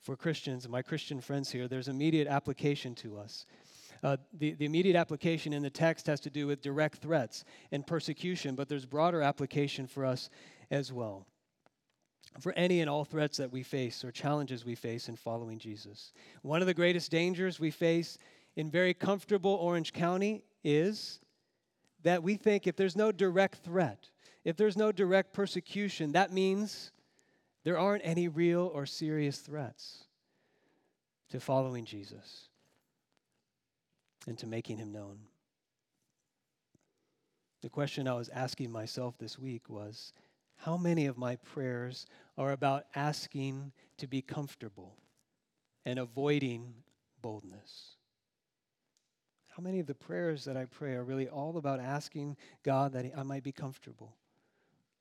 For 0.02 0.18
Christians, 0.18 0.68
my 0.68 0.82
Christian 0.82 1.22
friends 1.22 1.50
here, 1.52 1.68
there's 1.68 1.88
immediate 1.88 2.28
application 2.28 2.94
to 2.96 3.18
us. 3.18 3.46
Uh, 4.04 4.18
the, 4.34 4.52
the 4.54 4.66
immediate 4.66 4.98
application 4.98 5.54
in 5.54 5.64
the 5.64 5.70
text 5.70 6.08
has 6.08 6.20
to 6.20 6.30
do 6.30 6.46
with 6.46 6.62
direct 6.62 6.98
threats 6.98 7.46
and 7.72 7.88
persecution, 7.88 8.54
but 8.54 8.68
there's 8.68 8.86
broader 8.86 9.22
application 9.22 9.88
for 9.88 10.06
us 10.06 10.30
as 10.70 10.92
well. 10.92 11.26
For 12.42 12.52
any 12.54 12.82
and 12.82 12.90
all 12.90 13.06
threats 13.06 13.38
that 13.38 13.52
we 13.52 13.64
face 13.64 14.04
or 14.04 14.12
challenges 14.12 14.66
we 14.66 14.76
face 14.76 15.08
in 15.08 15.16
following 15.16 15.58
Jesus. 15.58 16.12
One 16.42 16.60
of 16.60 16.68
the 16.68 16.74
greatest 16.74 17.12
dangers 17.12 17.60
we 17.60 17.72
face 17.72 18.18
in 18.58 18.70
very 18.70 18.94
comfortable 18.94 19.52
Orange 19.52 19.94
County 19.94 20.44
is 20.64 21.20
that 22.04 22.24
we 22.24 22.36
think 22.36 22.68
if 22.68 22.76
there's 22.76 22.96
no 22.96 23.12
direct 23.12 23.64
threat, 23.64 24.10
if 24.44 24.58
there's 24.58 24.78
no 24.78 24.92
direct 24.92 25.34
persecution, 25.34 26.12
that 26.14 26.32
means 26.32 26.92
there 27.64 27.78
aren't 27.78 28.06
any 28.06 28.28
real 28.28 28.72
or 28.74 28.86
serious 28.86 29.38
threats 29.40 30.06
to 31.30 31.40
following 31.40 31.86
Jesus 31.86 32.50
and 34.28 34.38
to 34.38 34.48
making 34.48 34.78
him 34.78 34.92
known. 34.92 35.20
The 37.62 37.70
question 37.70 38.08
I 38.08 38.14
was 38.14 38.30
asking 38.30 38.72
myself 38.72 39.18
this 39.18 39.40
week 39.40 39.70
was 39.70 40.12
how 40.58 40.78
many 40.78 41.06
of 41.06 41.18
my 41.18 41.38
prayers 41.38 42.06
are 42.38 42.52
about 42.52 42.86
asking 42.96 43.72
to 43.98 44.08
be 44.08 44.22
comfortable 44.22 44.98
and 45.86 45.98
avoiding 45.98 46.74
boldness? 47.22 47.93
How 49.56 49.62
many 49.62 49.80
of 49.80 49.86
the 49.86 49.94
prayers 49.94 50.46
that 50.46 50.58
I 50.58 50.66
pray 50.66 50.96
are 50.96 51.04
really 51.04 51.30
all 51.30 51.58
about 51.58 51.80
asking 51.80 52.38
God 52.64 52.94
that 52.94 53.06
I 53.16 53.22
might 53.22 53.44
be 53.44 53.52
comfortable 53.52 54.16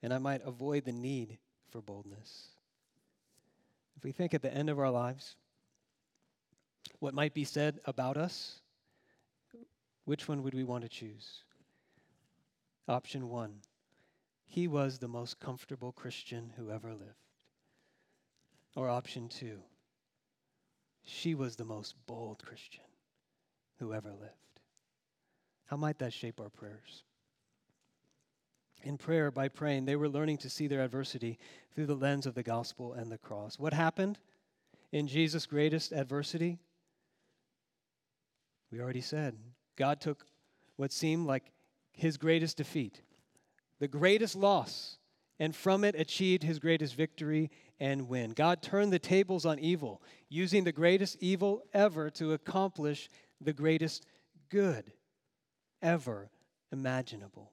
and 0.02 0.12
I 0.12 0.18
might 0.18 0.42
avoid 0.44 0.84
the 0.84 0.92
need 0.92 1.38
for 1.70 1.80
boldness? 1.80 2.48
If 3.96 4.04
we 4.04 4.12
think 4.12 4.34
at 4.34 4.42
the 4.42 4.52
end 4.52 4.68
of 4.68 4.78
our 4.78 4.90
lives, 4.90 5.36
what 6.98 7.14
might 7.14 7.32
be 7.32 7.44
said 7.44 7.80
about 7.86 8.18
us 8.18 8.60
which 10.04 10.28
one 10.28 10.42
would 10.42 10.54
we 10.54 10.64
want 10.64 10.82
to 10.82 10.88
choose? 10.90 11.44
Option 12.88 13.30
one 13.30 13.54
He 14.44 14.68
was 14.68 14.98
the 14.98 15.08
most 15.08 15.40
comfortable 15.40 15.92
Christian 15.92 16.52
who 16.58 16.70
ever 16.70 16.92
lived. 16.92 17.24
Or 18.76 18.90
option 18.90 19.30
two 19.30 19.60
She 21.04 21.34
was 21.34 21.56
the 21.56 21.64
most 21.64 21.94
bold 22.06 22.42
Christian 22.44 22.84
who 23.82 23.92
ever 23.92 24.10
lived. 24.10 24.60
How 25.66 25.76
might 25.76 25.98
that 25.98 26.12
shape 26.12 26.40
our 26.40 26.48
prayers? 26.48 27.02
In 28.84 28.96
prayer, 28.96 29.32
by 29.32 29.48
praying, 29.48 29.86
they 29.86 29.96
were 29.96 30.08
learning 30.08 30.38
to 30.38 30.50
see 30.50 30.68
their 30.68 30.82
adversity 30.82 31.36
through 31.74 31.86
the 31.86 31.96
lens 31.96 32.24
of 32.24 32.34
the 32.34 32.44
gospel 32.44 32.92
and 32.92 33.10
the 33.10 33.18
cross. 33.18 33.58
What 33.58 33.72
happened 33.72 34.20
in 34.92 35.08
Jesus' 35.08 35.46
greatest 35.46 35.92
adversity? 35.92 36.58
We 38.70 38.80
already 38.80 39.00
said 39.00 39.34
God 39.76 40.00
took 40.00 40.26
what 40.76 40.92
seemed 40.92 41.26
like 41.26 41.50
his 41.92 42.16
greatest 42.16 42.58
defeat, 42.58 43.02
the 43.80 43.88
greatest 43.88 44.36
loss, 44.36 44.98
and 45.40 45.56
from 45.56 45.82
it 45.82 45.96
achieved 45.96 46.44
his 46.44 46.60
greatest 46.60 46.94
victory 46.94 47.50
and 47.80 48.08
win. 48.08 48.30
God 48.30 48.62
turned 48.62 48.92
the 48.92 49.00
tables 49.00 49.44
on 49.44 49.58
evil, 49.58 50.02
using 50.28 50.62
the 50.62 50.70
greatest 50.70 51.16
evil 51.20 51.62
ever 51.74 52.10
to 52.10 52.32
accomplish 52.32 53.08
the 53.44 53.52
greatest 53.52 54.06
good 54.50 54.92
ever 55.80 56.30
imaginable. 56.70 57.52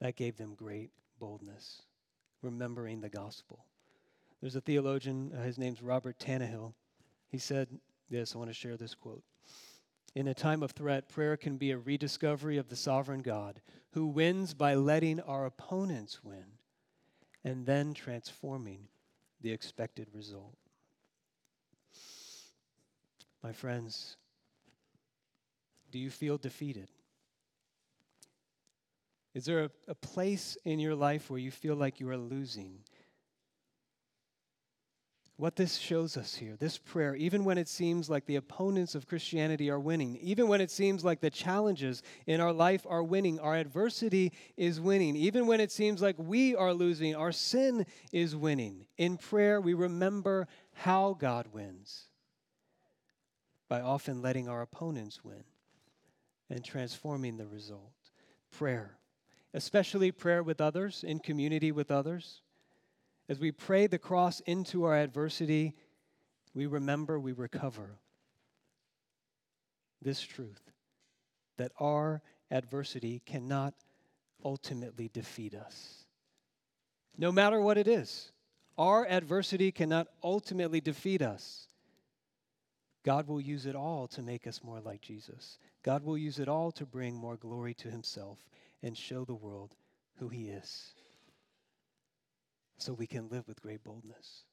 That 0.00 0.16
gave 0.16 0.36
them 0.36 0.54
great 0.54 0.90
boldness, 1.18 1.82
remembering 2.42 3.00
the 3.00 3.08
gospel. 3.08 3.64
There's 4.40 4.56
a 4.56 4.60
theologian, 4.60 5.32
uh, 5.34 5.42
his 5.42 5.58
name's 5.58 5.82
Robert 5.82 6.18
Tannehill. 6.18 6.74
He 7.28 7.38
said, 7.38 7.68
this. 8.10 8.34
I 8.34 8.38
want 8.38 8.50
to 8.50 8.54
share 8.54 8.76
this 8.76 8.94
quote. 8.94 9.22
In 10.14 10.28
a 10.28 10.34
time 10.34 10.62
of 10.62 10.72
threat, 10.72 11.08
prayer 11.08 11.36
can 11.36 11.56
be 11.56 11.72
a 11.72 11.78
rediscovery 11.78 12.56
of 12.58 12.68
the 12.68 12.76
sovereign 12.76 13.22
God 13.22 13.60
who 13.92 14.06
wins 14.06 14.54
by 14.54 14.74
letting 14.74 15.20
our 15.20 15.46
opponents 15.46 16.22
win 16.22 16.44
and 17.42 17.66
then 17.66 17.94
transforming 17.94 18.88
the 19.40 19.50
expected 19.50 20.08
result. 20.12 20.56
My 23.44 23.52
friends, 23.52 24.16
do 25.92 25.98
you 25.98 26.08
feel 26.08 26.38
defeated? 26.38 26.88
Is 29.34 29.44
there 29.44 29.64
a, 29.64 29.70
a, 29.86 29.94
place 29.94 30.56
in 30.64 30.78
your 30.78 30.94
life 30.94 31.28
where 31.28 31.38
you 31.38 31.50
feel 31.50 31.76
like 31.76 32.00
you 32.00 32.08
are 32.08 32.16
losing? 32.16 32.78
what 35.36 35.56
this 35.56 35.78
shows 35.78 36.16
us 36.16 36.36
here, 36.36 36.54
this 36.60 36.78
prayer, 36.78 37.16
even 37.16 37.44
when 37.44 37.58
it 37.58 37.68
seems 37.68 38.08
like 38.08 38.24
the 38.24 38.36
opponents 38.36 38.94
of 38.94 39.08
Christianity 39.08 39.68
are 39.68 39.80
winning, 39.80 40.16
even 40.22 40.46
when 40.46 40.60
it 40.60 40.70
seems 40.70 41.04
like 41.04 41.20
the 41.20 41.28
challenges 41.28 42.04
in 42.28 42.40
our 42.40 42.52
life 42.52 42.86
are 42.88 43.02
winning, 43.02 43.40
our 43.40 43.56
adversity 43.56 44.32
is 44.56 44.80
winning, 44.80 45.16
even 45.16 45.48
when 45.48 45.58
it 45.58 45.72
seems 45.72 46.00
like 46.00 46.14
we 46.18 46.54
are 46.54 46.72
losing, 46.72 47.16
our 47.16 47.32
sin 47.32 47.84
is 48.12 48.36
winning. 48.36 48.86
In 48.96 49.16
prayer, 49.16 49.60
we 49.60 49.74
remember 49.74 50.46
how 50.72 51.16
God 51.18 51.48
wins 51.52 52.10
by 53.68 53.80
often 53.80 54.22
letting 54.22 54.48
our 54.48 54.62
opponents 54.62 55.24
win 55.24 55.44
and 56.50 56.64
transforming 56.64 57.36
the 57.36 57.46
result. 57.46 57.92
Prayer, 58.50 58.98
especially 59.52 60.12
prayer 60.12 60.42
with 60.42 60.60
others, 60.60 61.04
in 61.06 61.18
community 61.18 61.72
with 61.72 61.90
others 61.90 62.42
as 63.28 63.38
we 63.38 63.52
pray 63.52 63.86
the 63.86 63.98
cross 63.98 64.40
into 64.40 64.84
our 64.84 64.96
adversity, 64.96 65.74
we 66.54 66.66
remember, 66.66 67.18
we 67.18 67.32
recover 67.32 67.98
this 70.02 70.20
truth 70.20 70.60
that 71.56 71.72
our 71.78 72.20
adversity 72.50 73.22
cannot 73.24 73.74
ultimately 74.44 75.08
defeat 75.08 75.54
us. 75.54 76.04
No 77.16 77.32
matter 77.32 77.60
what 77.60 77.78
it 77.78 77.88
is, 77.88 78.32
our 78.76 79.06
adversity 79.08 79.72
cannot 79.72 80.08
ultimately 80.22 80.80
defeat 80.80 81.22
us. 81.22 81.68
God 83.04 83.28
will 83.28 83.40
use 83.40 83.66
it 83.66 83.76
all 83.76 84.08
to 84.08 84.22
make 84.22 84.46
us 84.46 84.62
more 84.64 84.80
like 84.80 85.02
Jesus. 85.02 85.58
God 85.82 86.02
will 86.02 86.16
use 86.16 86.38
it 86.38 86.48
all 86.48 86.72
to 86.72 86.86
bring 86.86 87.14
more 87.14 87.36
glory 87.36 87.74
to 87.74 87.90
himself 87.90 88.38
and 88.82 88.96
show 88.96 89.24
the 89.24 89.34
world 89.34 89.76
who 90.18 90.28
he 90.28 90.48
is 90.48 90.94
so 92.78 92.92
we 92.92 93.06
can 93.06 93.28
live 93.28 93.46
with 93.46 93.60
great 93.60 93.84
boldness. 93.84 94.44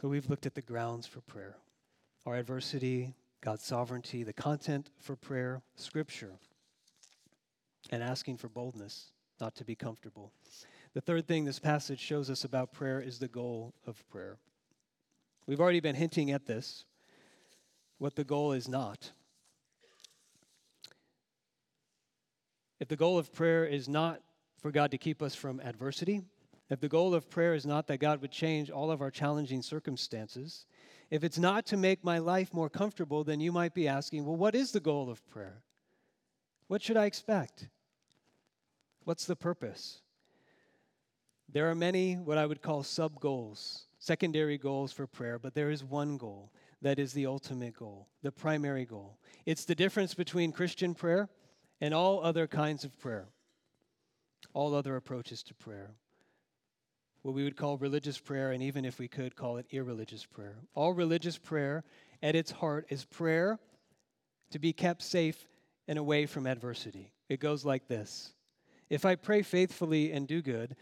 So 0.00 0.08
we've 0.08 0.28
looked 0.28 0.46
at 0.46 0.54
the 0.54 0.62
grounds 0.62 1.06
for 1.06 1.20
prayer 1.20 1.56
our 2.24 2.36
adversity, 2.36 3.14
God's 3.40 3.64
sovereignty, 3.64 4.22
the 4.22 4.32
content 4.32 4.90
for 5.00 5.16
prayer, 5.16 5.60
scripture, 5.74 6.38
and 7.90 8.00
asking 8.00 8.36
for 8.36 8.48
boldness, 8.48 9.10
not 9.40 9.56
to 9.56 9.64
be 9.64 9.74
comfortable. 9.74 10.32
The 10.94 11.00
third 11.00 11.26
thing 11.26 11.44
this 11.44 11.58
passage 11.58 11.98
shows 11.98 12.30
us 12.30 12.44
about 12.44 12.72
prayer 12.72 13.00
is 13.00 13.18
the 13.18 13.26
goal 13.26 13.74
of 13.88 14.08
prayer. 14.08 14.38
We've 15.46 15.60
already 15.60 15.80
been 15.80 15.96
hinting 15.96 16.30
at 16.30 16.46
this, 16.46 16.84
what 17.98 18.14
the 18.14 18.24
goal 18.24 18.52
is 18.52 18.68
not. 18.68 19.12
If 22.78 22.88
the 22.88 22.96
goal 22.96 23.18
of 23.18 23.32
prayer 23.32 23.64
is 23.64 23.88
not 23.88 24.20
for 24.58 24.70
God 24.70 24.90
to 24.90 24.98
keep 24.98 25.22
us 25.22 25.34
from 25.34 25.60
adversity, 25.60 26.22
if 26.70 26.80
the 26.80 26.88
goal 26.88 27.14
of 27.14 27.28
prayer 27.28 27.54
is 27.54 27.66
not 27.66 27.86
that 27.88 27.98
God 27.98 28.20
would 28.22 28.30
change 28.30 28.70
all 28.70 28.90
of 28.90 29.00
our 29.00 29.10
challenging 29.10 29.62
circumstances, 29.62 30.64
if 31.10 31.22
it's 31.22 31.38
not 31.38 31.66
to 31.66 31.76
make 31.76 32.02
my 32.02 32.18
life 32.18 32.54
more 32.54 32.70
comfortable, 32.70 33.24
then 33.24 33.40
you 33.40 33.52
might 33.52 33.74
be 33.74 33.86
asking, 33.86 34.24
well, 34.24 34.36
what 34.36 34.54
is 34.54 34.72
the 34.72 34.80
goal 34.80 35.10
of 35.10 35.28
prayer? 35.28 35.62
What 36.68 36.80
should 36.80 36.96
I 36.96 37.04
expect? 37.04 37.68
What's 39.04 39.26
the 39.26 39.36
purpose? 39.36 40.00
There 41.52 41.68
are 41.68 41.74
many, 41.74 42.14
what 42.14 42.38
I 42.38 42.46
would 42.46 42.62
call 42.62 42.82
sub 42.82 43.20
goals, 43.20 43.86
secondary 44.02 44.58
goals 44.58 44.90
for 44.90 45.06
prayer, 45.06 45.38
but 45.38 45.54
there 45.54 45.70
is 45.70 45.84
one 45.84 46.16
goal 46.16 46.50
that 46.80 46.98
is 46.98 47.12
the 47.12 47.24
ultimate 47.24 47.76
goal, 47.76 48.08
the 48.22 48.32
primary 48.32 48.84
goal. 48.84 49.16
It's 49.46 49.64
the 49.64 49.76
difference 49.76 50.12
between 50.12 50.50
Christian 50.50 50.92
prayer 50.92 51.28
and 51.80 51.94
all 51.94 52.20
other 52.20 52.48
kinds 52.48 52.82
of 52.82 52.98
prayer, 52.98 53.28
all 54.54 54.74
other 54.74 54.96
approaches 54.96 55.44
to 55.44 55.54
prayer. 55.54 55.92
What 57.22 57.36
we 57.36 57.44
would 57.44 57.56
call 57.56 57.78
religious 57.78 58.18
prayer, 58.18 58.50
and 58.50 58.60
even 58.60 58.84
if 58.84 58.98
we 58.98 59.06
could 59.06 59.36
call 59.36 59.58
it 59.58 59.66
irreligious 59.70 60.26
prayer. 60.26 60.56
All 60.74 60.92
religious 60.92 61.38
prayer 61.38 61.84
at 62.24 62.34
its 62.34 62.50
heart 62.50 62.86
is 62.88 63.04
prayer 63.04 63.60
to 64.50 64.58
be 64.58 64.72
kept 64.72 65.02
safe 65.02 65.46
and 65.86 65.96
away 65.96 66.26
from 66.26 66.48
adversity. 66.48 67.12
It 67.28 67.38
goes 67.38 67.64
like 67.64 67.86
this 67.86 68.34
If 68.90 69.04
I 69.04 69.14
pray 69.14 69.42
faithfully 69.42 70.10
and 70.10 70.26
do 70.26 70.42
good, 70.42 70.74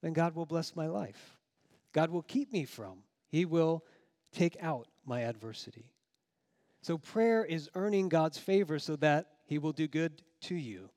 then 0.00 0.12
God 0.12 0.36
will 0.36 0.46
bless 0.46 0.76
my 0.76 0.86
life. 0.86 1.36
God 1.92 2.10
will 2.10 2.22
keep 2.22 2.52
me 2.52 2.64
from, 2.64 2.98
He 3.28 3.44
will 3.44 3.84
take 4.32 4.56
out 4.60 4.88
my 5.04 5.22
adversity. 5.22 5.92
So 6.80 6.98
prayer 6.98 7.44
is 7.44 7.70
earning 7.74 8.08
God's 8.08 8.38
favor 8.38 8.78
so 8.78 8.96
that 8.96 9.26
He 9.46 9.58
will 9.58 9.72
do 9.72 9.86
good 9.86 10.22
to 10.42 10.54
you. 10.54 10.90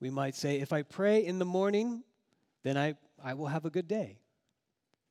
We 0.00 0.10
might 0.10 0.34
say, 0.34 0.60
if 0.60 0.72
I 0.72 0.82
pray 0.82 1.24
in 1.24 1.38
the 1.38 1.44
morning, 1.44 2.02
then 2.62 2.76
I, 2.76 2.94
I 3.22 3.34
will 3.34 3.46
have 3.46 3.64
a 3.64 3.70
good 3.70 3.88
day. 3.88 4.18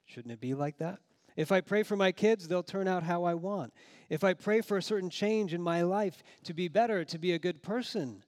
Shouldn't 0.06 0.34
it 0.34 0.42
be 0.42 0.54
like 0.54 0.78
that? 0.78 1.00
If 1.36 1.52
I 1.52 1.62
pray 1.62 1.84
for 1.84 1.96
my 1.96 2.12
kids, 2.12 2.48
they'll 2.48 2.64
turn 2.64 2.88
out 2.88 3.04
how 3.04 3.24
I 3.24 3.34
want. 3.34 3.74
If 4.10 4.24
I 4.24 4.34
pray 4.34 4.62
for 4.62 4.78
a 4.78 4.82
certain 4.82 5.10
change 5.10 5.54
in 5.54 5.62
my 5.62 5.82
life 5.82 6.24
to 6.44 6.54
be 6.54 6.68
better, 6.68 7.04
to 7.06 7.18
be 7.18 7.34
a 7.34 7.40
good 7.40 7.62
person, 7.62 8.24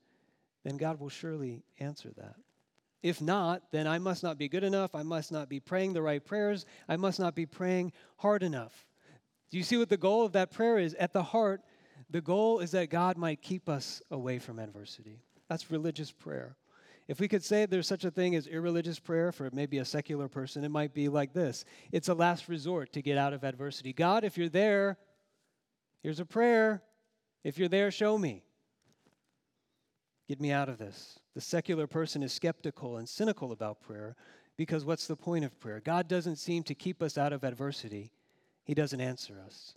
then 0.63 0.78
God 0.78 1.00
will 1.00 1.10
surely 1.10 1.63
answer 1.80 2.12
that. 2.17 2.36
If 3.04 3.22
not, 3.22 3.64
then 3.72 3.88
I 3.88 4.00
must 4.00 4.24
not 4.24 4.38
be 4.38 4.50
good 4.50 4.64
enough. 4.64 4.96
I 4.96 5.04
must 5.04 5.32
not 5.32 5.50
be 5.50 5.60
praying 5.60 5.94
the 5.94 6.02
right 6.02 6.24
prayers. 6.24 6.66
I 6.90 6.98
must 6.98 7.20
not 7.20 7.36
be 7.36 7.46
praying 7.46 7.94
hard 8.18 8.44
enough. 8.44 8.86
Do 9.50 9.58
you 9.58 9.64
see 9.64 9.78
what 9.78 9.90
the 9.90 9.98
goal 9.98 10.26
of 10.26 10.34
that 10.34 10.52
prayer 10.52 10.78
is? 10.78 10.94
At 10.96 11.14
the 11.14 11.24
heart, 11.24 11.62
the 12.10 12.22
goal 12.22 12.60
is 12.60 12.72
that 12.72 12.90
God 12.90 13.18
might 13.18 13.42
keep 13.42 13.70
us 13.70 14.02
away 14.12 14.40
from 14.40 14.60
adversity. 14.60 15.20
That's 15.48 15.72
religious 15.72 16.12
prayer. 16.12 16.56
If 17.08 17.22
we 17.22 17.28
could 17.28 17.44
say 17.44 17.66
there's 17.66 17.88
such 17.88 18.04
a 18.04 18.12
thing 18.12 18.36
as 18.36 18.48
irreligious 18.48 19.00
prayer 19.00 19.32
for 19.32 19.50
maybe 19.54 19.78
a 19.78 19.86
secular 19.86 20.28
person, 20.28 20.66
it 20.66 20.70
might 20.70 20.94
be 20.94 21.08
like 21.08 21.34
this 21.34 21.64
it's 21.92 22.10
a 22.10 22.14
last 22.14 22.50
resort 22.50 22.92
to 22.94 23.02
get 23.02 23.18
out 23.18 23.34
of 23.34 23.44
adversity. 23.44 23.94
God, 23.94 24.24
if 24.24 24.38
you're 24.38 24.50
there, 24.50 24.98
here's 26.04 26.20
a 26.20 26.26
prayer. 26.26 26.82
If 27.44 27.58
you're 27.58 27.70
there, 27.70 27.92
show 27.92 28.18
me. 28.18 28.44
Get 30.28 30.42
me 30.42 30.52
out 30.52 30.68
of 30.68 30.78
this. 30.78 31.18
The 31.38 31.41
secular 31.41 31.86
person 31.86 32.23
is 32.23 32.34
skeptical 32.34 32.97
and 32.97 33.08
cynical 33.08 33.52
about 33.52 33.80
prayer 33.80 34.15
because 34.58 34.84
what's 34.84 35.06
the 35.06 35.15
point 35.15 35.45
of 35.45 35.60
prayer? 35.60 35.80
God 35.80 36.08
doesn't 36.08 36.38
seem 36.38 36.63
to 36.63 36.73
keep 36.73 37.04
us 37.04 37.15
out 37.15 37.32
of 37.32 37.43
adversity, 37.43 38.12
He 38.63 38.73
doesn't 38.73 39.00
answer 39.00 39.36
us, 39.45 39.76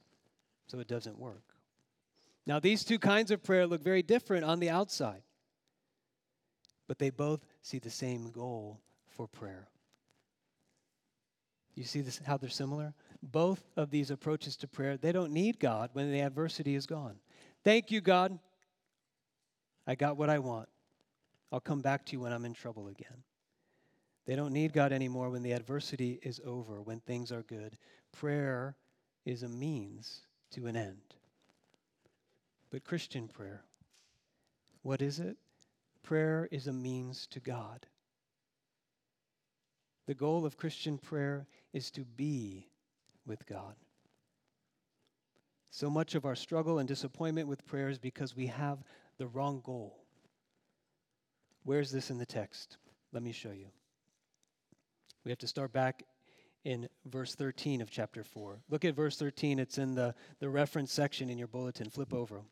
so 0.68 0.78
it 0.78 0.88
doesn't 0.88 1.18
work. 1.18 1.42
Now, 2.46 2.60
these 2.60 2.82
two 2.82 2.98
kinds 2.98 3.30
of 3.30 3.42
prayer 3.42 3.66
look 3.66 3.82
very 3.82 4.00
different 4.02 4.42
on 4.42 4.58
the 4.58 4.70
outside, 4.70 5.20
but 6.88 6.98
they 6.98 7.10
both 7.10 7.44
see 7.60 7.78
the 7.78 7.90
same 7.90 8.30
goal 8.30 8.80
for 9.10 9.28
prayer. 9.28 9.68
You 11.74 11.84
see 11.84 12.00
this, 12.00 12.22
how 12.24 12.38
they're 12.38 12.48
similar? 12.48 12.94
Both 13.22 13.62
of 13.76 13.90
these 13.90 14.10
approaches 14.10 14.56
to 14.56 14.66
prayer, 14.66 14.96
they 14.96 15.12
don't 15.12 15.30
need 15.30 15.60
God 15.60 15.90
when 15.92 16.10
the 16.10 16.20
adversity 16.20 16.74
is 16.74 16.86
gone. 16.86 17.16
Thank 17.64 17.90
you, 17.90 18.00
God. 18.00 18.38
I 19.86 19.94
got 19.94 20.16
what 20.16 20.30
I 20.30 20.38
want. 20.38 20.70
I'll 21.52 21.60
come 21.60 21.80
back 21.80 22.06
to 22.06 22.12
you 22.12 22.20
when 22.20 22.32
I'm 22.32 22.44
in 22.44 22.54
trouble 22.54 22.88
again. 22.88 23.24
They 24.26 24.36
don't 24.36 24.52
need 24.52 24.72
God 24.72 24.92
anymore 24.92 25.30
when 25.30 25.42
the 25.42 25.52
adversity 25.52 26.20
is 26.22 26.40
over, 26.44 26.80
when 26.80 27.00
things 27.00 27.32
are 27.32 27.42
good. 27.42 27.76
Prayer 28.12 28.76
is 29.24 29.42
a 29.42 29.48
means 29.48 30.20
to 30.52 30.66
an 30.66 30.76
end. 30.76 31.14
But 32.70 32.84
Christian 32.84 33.26
prayer, 33.26 33.64
what 34.82 35.02
is 35.02 35.18
it? 35.18 35.36
Prayer 36.02 36.48
is 36.50 36.66
a 36.66 36.72
means 36.72 37.26
to 37.28 37.40
God. 37.40 37.86
The 40.06 40.14
goal 40.14 40.46
of 40.46 40.56
Christian 40.56 40.98
prayer 40.98 41.46
is 41.72 41.90
to 41.92 42.04
be 42.04 42.68
with 43.26 43.46
God. 43.46 43.74
So 45.70 45.88
much 45.88 46.14
of 46.14 46.24
our 46.24 46.34
struggle 46.34 46.78
and 46.78 46.88
disappointment 46.88 47.48
with 47.48 47.64
prayer 47.64 47.88
is 47.88 47.98
because 47.98 48.34
we 48.34 48.46
have 48.46 48.78
the 49.18 49.28
wrong 49.28 49.60
goal. 49.64 49.99
Where's 51.64 51.90
this 51.90 52.10
in 52.10 52.18
the 52.18 52.26
text? 52.26 52.78
Let 53.12 53.22
me 53.22 53.32
show 53.32 53.50
you. 53.50 53.66
We 55.24 55.30
have 55.30 55.38
to 55.38 55.46
start 55.46 55.72
back 55.72 56.04
in 56.64 56.88
verse 57.06 57.34
13 57.34 57.80
of 57.80 57.90
chapter 57.90 58.24
4. 58.24 58.60
Look 58.68 58.84
at 58.84 58.94
verse 58.94 59.16
13. 59.16 59.58
It's 59.58 59.78
in 59.78 59.94
the, 59.94 60.14
the 60.38 60.48
reference 60.48 60.92
section 60.92 61.28
in 61.28 61.38
your 61.38 61.48
bulletin. 61.48 61.90
Flip 61.90 62.12
over. 62.12 62.42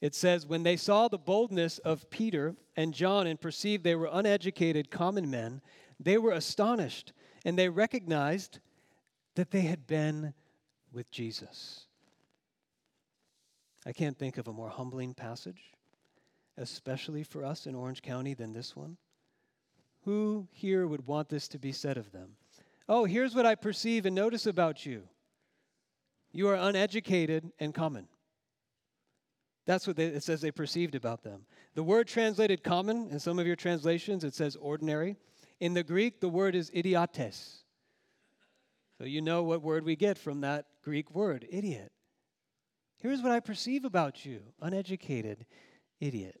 It 0.00 0.14
says, 0.14 0.46
When 0.46 0.62
they 0.62 0.76
saw 0.76 1.08
the 1.08 1.18
boldness 1.18 1.78
of 1.78 2.10
Peter 2.10 2.54
and 2.76 2.92
John 2.92 3.26
and 3.26 3.40
perceived 3.40 3.82
they 3.82 3.94
were 3.94 4.10
uneducated 4.12 4.90
common 4.90 5.30
men, 5.30 5.62
they 5.98 6.18
were 6.18 6.32
astonished, 6.32 7.12
and 7.44 7.58
they 7.58 7.68
recognized 7.68 8.58
that 9.34 9.50
they 9.50 9.62
had 9.62 9.86
been 9.86 10.34
with 10.92 11.10
Jesus. 11.10 11.86
I 13.86 13.92
can't 13.92 14.18
think 14.18 14.36
of 14.36 14.48
a 14.48 14.52
more 14.52 14.68
humbling 14.68 15.14
passage, 15.14 15.72
especially 16.58 17.22
for 17.22 17.44
us 17.44 17.66
in 17.66 17.74
Orange 17.74 18.02
County, 18.02 18.34
than 18.34 18.52
this 18.52 18.74
one. 18.74 18.96
Who 20.04 20.48
here 20.52 20.86
would 20.86 21.06
want 21.06 21.28
this 21.28 21.48
to 21.48 21.58
be 21.58 21.72
said 21.72 21.96
of 21.96 22.12
them? 22.12 22.36
Oh, 22.88 23.04
here's 23.04 23.34
what 23.34 23.46
I 23.46 23.54
perceive 23.54 24.06
and 24.06 24.14
notice 24.14 24.46
about 24.46 24.86
you 24.86 25.02
you 26.32 26.48
are 26.48 26.54
uneducated 26.54 27.50
and 27.58 27.74
common. 27.74 28.08
That's 29.64 29.86
what 29.86 29.96
they, 29.96 30.06
it 30.06 30.22
says 30.22 30.40
they 30.40 30.50
perceived 30.50 30.94
about 30.94 31.22
them. 31.22 31.46
The 31.74 31.82
word 31.82 32.06
translated 32.06 32.62
common, 32.62 33.08
in 33.10 33.18
some 33.18 33.38
of 33.38 33.46
your 33.46 33.56
translations, 33.56 34.22
it 34.22 34.34
says 34.34 34.54
ordinary. 34.56 35.16
In 35.60 35.74
the 35.74 35.82
Greek, 35.82 36.20
the 36.20 36.28
word 36.28 36.54
is 36.54 36.70
idiotes. 36.72 37.64
So 38.98 39.04
you 39.04 39.20
know 39.20 39.42
what 39.42 39.62
word 39.62 39.84
we 39.84 39.96
get 39.96 40.18
from 40.18 40.42
that 40.42 40.66
Greek 40.82 41.10
word, 41.10 41.46
idiot. 41.50 41.90
Here's 42.98 43.22
what 43.22 43.32
I 43.32 43.40
perceive 43.40 43.84
about 43.84 44.24
you 44.24 44.40
uneducated 44.62 45.46
idiot. 46.00 46.40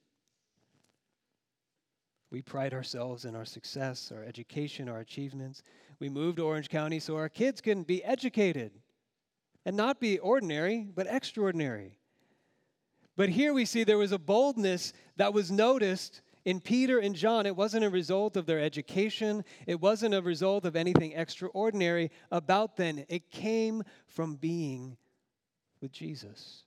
We 2.30 2.42
pride 2.42 2.74
ourselves 2.74 3.24
in 3.24 3.36
our 3.36 3.44
success, 3.44 4.12
our 4.14 4.24
education, 4.24 4.88
our 4.88 4.98
achievements. 4.98 5.62
We 6.00 6.08
moved 6.08 6.38
to 6.38 6.46
Orange 6.46 6.68
County 6.68 6.98
so 6.98 7.16
our 7.16 7.28
kids 7.28 7.60
can 7.60 7.84
be 7.84 8.02
educated 8.04 8.72
and 9.64 9.76
not 9.76 10.00
be 10.00 10.18
ordinary, 10.18 10.88
but 10.94 11.06
extraordinary. 11.08 11.98
But 13.16 13.30
here 13.30 13.54
we 13.54 13.64
see 13.64 13.84
there 13.84 13.98
was 13.98 14.12
a 14.12 14.18
boldness 14.18 14.92
that 15.16 15.32
was 15.32 15.50
noticed 15.50 16.20
in 16.44 16.60
Peter 16.60 16.98
and 16.98 17.14
John. 17.14 17.46
It 17.46 17.56
wasn't 17.56 17.84
a 17.84 17.90
result 17.90 18.36
of 18.36 18.46
their 18.46 18.60
education, 18.60 19.44
it 19.66 19.80
wasn't 19.80 20.14
a 20.14 20.22
result 20.22 20.64
of 20.64 20.76
anything 20.76 21.12
extraordinary 21.12 22.10
about 22.30 22.76
them. 22.76 23.04
It 23.08 23.30
came 23.30 23.82
from 24.06 24.36
being 24.36 24.96
with 25.80 25.92
Jesus. 25.92 26.64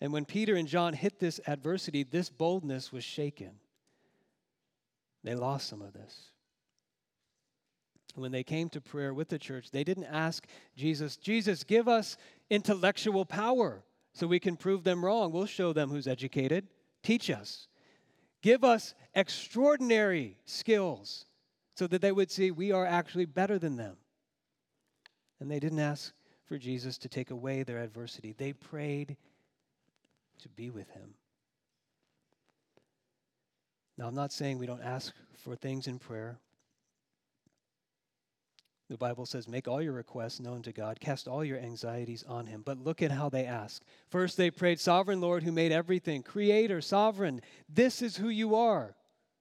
And 0.00 0.12
when 0.12 0.24
Peter 0.24 0.54
and 0.54 0.68
John 0.68 0.92
hit 0.92 1.18
this 1.18 1.40
adversity, 1.46 2.02
this 2.02 2.28
boldness 2.28 2.92
was 2.92 3.02
shaken. 3.02 3.52
They 5.26 5.34
lost 5.34 5.68
some 5.68 5.82
of 5.82 5.92
this. 5.92 6.30
When 8.14 8.30
they 8.30 8.44
came 8.44 8.68
to 8.70 8.80
prayer 8.80 9.12
with 9.12 9.28
the 9.28 9.40
church, 9.40 9.72
they 9.72 9.82
didn't 9.82 10.04
ask 10.04 10.46
Jesus, 10.76 11.16
Jesus, 11.16 11.64
give 11.64 11.88
us 11.88 12.16
intellectual 12.48 13.26
power 13.26 13.82
so 14.14 14.28
we 14.28 14.38
can 14.38 14.56
prove 14.56 14.84
them 14.84 15.04
wrong. 15.04 15.32
We'll 15.32 15.46
show 15.46 15.72
them 15.72 15.90
who's 15.90 16.06
educated. 16.06 16.68
Teach 17.02 17.28
us. 17.28 17.66
Give 18.40 18.62
us 18.62 18.94
extraordinary 19.14 20.38
skills 20.44 21.24
so 21.74 21.88
that 21.88 22.00
they 22.00 22.12
would 22.12 22.30
see 22.30 22.52
we 22.52 22.70
are 22.70 22.86
actually 22.86 23.26
better 23.26 23.58
than 23.58 23.76
them. 23.76 23.96
And 25.40 25.50
they 25.50 25.58
didn't 25.58 25.80
ask 25.80 26.12
for 26.44 26.56
Jesus 26.56 26.98
to 26.98 27.08
take 27.08 27.32
away 27.32 27.64
their 27.64 27.82
adversity, 27.82 28.32
they 28.38 28.52
prayed 28.52 29.16
to 30.38 30.48
be 30.50 30.70
with 30.70 30.88
him. 30.90 31.14
Now, 33.98 34.06
I'm 34.06 34.14
not 34.14 34.32
saying 34.32 34.58
we 34.58 34.66
don't 34.66 34.82
ask 34.82 35.12
for 35.38 35.56
things 35.56 35.86
in 35.86 35.98
prayer. 35.98 36.38
The 38.88 38.96
Bible 38.96 39.26
says, 39.26 39.48
Make 39.48 39.66
all 39.66 39.82
your 39.82 39.94
requests 39.94 40.38
known 40.38 40.62
to 40.62 40.72
God, 40.72 41.00
cast 41.00 41.26
all 41.26 41.44
your 41.44 41.58
anxieties 41.58 42.24
on 42.28 42.46
Him. 42.46 42.62
But 42.64 42.78
look 42.78 43.02
at 43.02 43.10
how 43.10 43.28
they 43.28 43.44
ask. 43.44 43.82
First, 44.08 44.36
they 44.36 44.50
prayed, 44.50 44.78
Sovereign 44.78 45.20
Lord 45.20 45.42
who 45.42 45.50
made 45.50 45.72
everything, 45.72 46.22
Creator, 46.22 46.80
Sovereign, 46.82 47.40
this 47.68 48.00
is 48.02 48.16
who 48.16 48.28
you 48.28 48.54
are. 48.54 48.94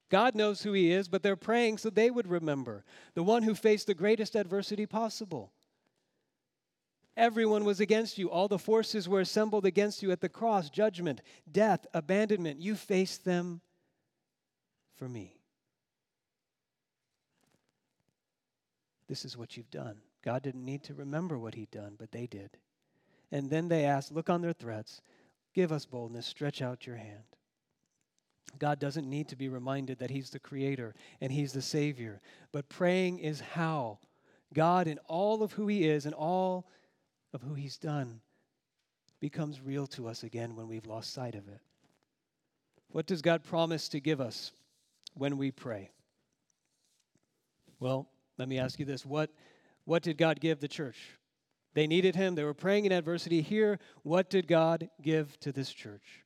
God 0.10 0.36
knows 0.36 0.64
who 0.64 0.74
He 0.74 0.91
is, 0.91 1.08
but 1.08 1.22
they're 1.22 1.36
praying 1.36 1.78
so 1.78 1.89
they 1.89 2.10
would 2.10 2.28
remember 2.28 2.84
the 3.14 3.24
one 3.24 3.43
who 3.43 3.53
faced 3.53 3.88
the 3.88 3.93
greatest 3.93 4.36
adversity 4.36 4.86
possible. 4.86 5.51
Everyone 7.18 7.64
was 7.64 7.80
against 7.80 8.18
you. 8.18 8.30
All 8.30 8.47
the 8.47 8.60
forces 8.60 9.08
were 9.08 9.22
assembled 9.22 9.66
against 9.66 10.03
you 10.03 10.12
at 10.12 10.22
the 10.22 10.30
cross 10.30 10.70
judgment, 10.70 11.22
death, 11.49 11.86
abandonment. 11.93 12.60
You 12.60 12.76
faced 12.76 13.24
them 13.26 13.62
for 14.96 15.08
me. 15.08 15.38
This 19.08 19.26
is 19.26 19.38
what 19.38 19.56
you've 19.56 19.70
done. 19.70 19.98
God 20.24 20.41
didn't 20.41 20.66
need 20.66 20.84
to 20.86 20.93
remember 20.93 21.38
what 21.38 21.54
He'd 21.54 21.72
done, 21.72 21.96
but 21.98 22.12
they 22.12 22.26
did. 22.26 22.58
And 23.32 23.50
then 23.50 23.68
they 23.68 23.86
asked, 23.86 24.12
Look 24.12 24.30
on 24.30 24.41
their 24.41 24.54
threats, 24.54 25.02
give 25.54 25.72
us 25.72 25.86
boldness, 25.86 26.26
stretch 26.26 26.62
out 26.62 26.88
your 26.88 26.96
hand. 26.96 27.24
God 28.58 28.80
doesn't 28.80 29.10
need 29.10 29.28
to 29.30 29.36
be 29.36 29.50
reminded 29.50 30.00
that 30.00 30.10
He's 30.10 30.30
the 30.30 30.39
Creator 30.39 30.96
and 31.22 31.32
He's 31.32 31.54
the 31.54 31.62
Savior. 31.62 32.22
But 32.52 32.70
praying 32.70 33.20
is 33.20 33.39
how 33.41 34.00
God, 34.54 34.88
in 34.88 34.98
all 35.08 35.43
of 35.43 35.54
who 35.54 35.68
He 35.68 35.88
is 35.88 36.06
and 36.06 36.16
all 36.16 36.68
of 37.34 37.41
who 37.41 37.54
He's 37.54 37.78
done, 37.78 38.22
becomes 39.20 39.62
real 39.62 39.88
to 39.88 40.08
us 40.08 40.24
again 40.24 40.56
when 40.56 40.68
we've 40.68 40.86
lost 40.86 41.14
sight 41.14 41.36
of 41.36 41.48
it. 41.48 41.60
What 42.91 43.06
does 43.06 43.22
God 43.22 43.43
promise 43.43 43.89
to 43.89 44.00
give 44.00 44.22
us 44.22 44.52
when 45.16 45.38
we 45.38 45.51
pray? 45.51 45.89
Well, 47.80 48.07
let 48.38 48.47
me 48.47 48.59
ask 48.59 48.80
you 48.80 48.86
this 48.86 49.05
what, 49.05 49.32
what 49.86 50.03
did 50.03 50.18
God 50.18 50.39
give 50.39 50.59
the 50.59 50.68
church? 50.68 50.97
They 51.74 51.88
needed 51.88 52.16
Him, 52.16 52.36
they 52.36 52.43
were 52.43 52.53
praying 52.53 52.86
in 52.86 52.91
adversity. 52.91 53.41
Here, 53.41 53.80
what 54.03 54.30
did 54.30 54.47
God 54.47 54.89
give 55.01 55.39
to 55.39 55.51
this 55.51 55.72
church, 55.72 56.24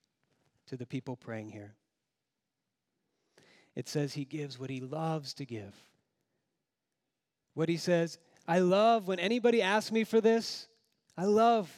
to 0.68 0.78
the 0.78 0.86
people 0.86 1.16
praying 1.16 1.50
here? 1.50 1.76
it 3.80 3.88
says 3.88 4.14
he 4.14 4.26
gives 4.26 4.60
what 4.60 4.70
he 4.70 4.82
loves 4.82 5.34
to 5.36 5.46
give. 5.46 5.74
What 7.54 7.70
he 7.70 7.78
says, 7.78 8.18
I 8.46 8.60
love 8.60 9.08
when 9.08 9.20
anybody 9.20 9.62
asks 9.62 9.90
me 9.90 10.04
for 10.04 10.20
this, 10.20 10.68
I 11.18 11.24
love 11.24 11.72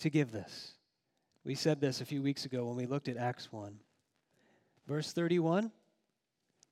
to 0.00 0.10
give 0.10 0.32
this. 0.32 0.72
We 1.44 1.54
said 1.54 1.80
this 1.80 2.00
a 2.00 2.04
few 2.04 2.20
weeks 2.20 2.46
ago 2.46 2.66
when 2.66 2.76
we 2.76 2.86
looked 2.86 3.06
at 3.06 3.16
Acts 3.16 3.52
1. 3.52 3.78
Verse 4.88 5.12
31, 5.12 5.70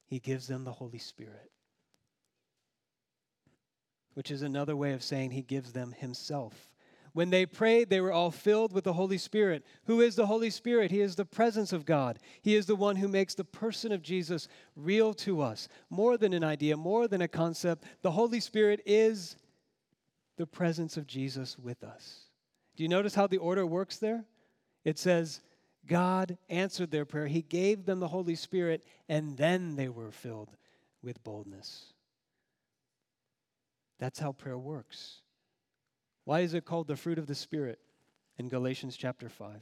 he 0.06 0.18
gives 0.18 0.46
them 0.46 0.64
the 0.64 0.72
Holy 0.72 0.98
Spirit, 0.98 1.50
which 4.14 4.30
is 4.30 4.42
another 4.42 4.76
way 4.76 4.92
of 4.92 5.02
saying 5.02 5.30
he 5.30 5.42
gives 5.42 5.72
them 5.72 5.92
himself. 5.92 6.70
When 7.14 7.30
they 7.30 7.46
prayed, 7.46 7.90
they 7.90 8.00
were 8.00 8.12
all 8.12 8.32
filled 8.32 8.72
with 8.72 8.82
the 8.82 8.92
Holy 8.92 9.18
Spirit. 9.18 9.64
Who 9.84 10.00
is 10.00 10.16
the 10.16 10.26
Holy 10.26 10.50
Spirit? 10.50 10.90
He 10.90 11.00
is 11.00 11.14
the 11.14 11.24
presence 11.24 11.72
of 11.72 11.86
God. 11.86 12.18
He 12.42 12.56
is 12.56 12.66
the 12.66 12.74
one 12.74 12.96
who 12.96 13.06
makes 13.06 13.34
the 13.34 13.44
person 13.44 13.92
of 13.92 14.02
Jesus 14.02 14.48
real 14.74 15.14
to 15.14 15.40
us, 15.40 15.68
more 15.90 16.18
than 16.18 16.32
an 16.32 16.42
idea, 16.42 16.76
more 16.76 17.06
than 17.06 17.22
a 17.22 17.28
concept. 17.28 17.84
The 18.02 18.10
Holy 18.10 18.40
Spirit 18.40 18.80
is 18.84 19.36
the 20.36 20.46
presence 20.46 20.96
of 20.96 21.06
Jesus 21.06 21.56
with 21.56 21.84
us. 21.84 22.24
Do 22.76 22.82
you 22.82 22.88
notice 22.88 23.14
how 23.14 23.28
the 23.28 23.38
order 23.38 23.64
works 23.64 23.98
there? 23.98 24.24
It 24.84 24.98
says, 24.98 25.40
God 25.86 26.38
answered 26.48 26.90
their 26.90 27.04
prayer. 27.04 27.26
He 27.26 27.42
gave 27.42 27.84
them 27.84 28.00
the 28.00 28.08
Holy 28.08 28.34
Spirit, 28.34 28.84
and 29.08 29.36
then 29.36 29.76
they 29.76 29.88
were 29.88 30.10
filled 30.10 30.50
with 31.02 31.22
boldness. 31.22 31.92
That's 33.98 34.18
how 34.18 34.32
prayer 34.32 34.58
works. 34.58 35.20
Why 36.24 36.40
is 36.40 36.54
it 36.54 36.64
called 36.64 36.88
the 36.88 36.96
fruit 36.96 37.18
of 37.18 37.26
the 37.26 37.34
Spirit 37.34 37.78
in 38.38 38.48
Galatians 38.48 38.96
chapter 38.96 39.28
5? 39.28 39.56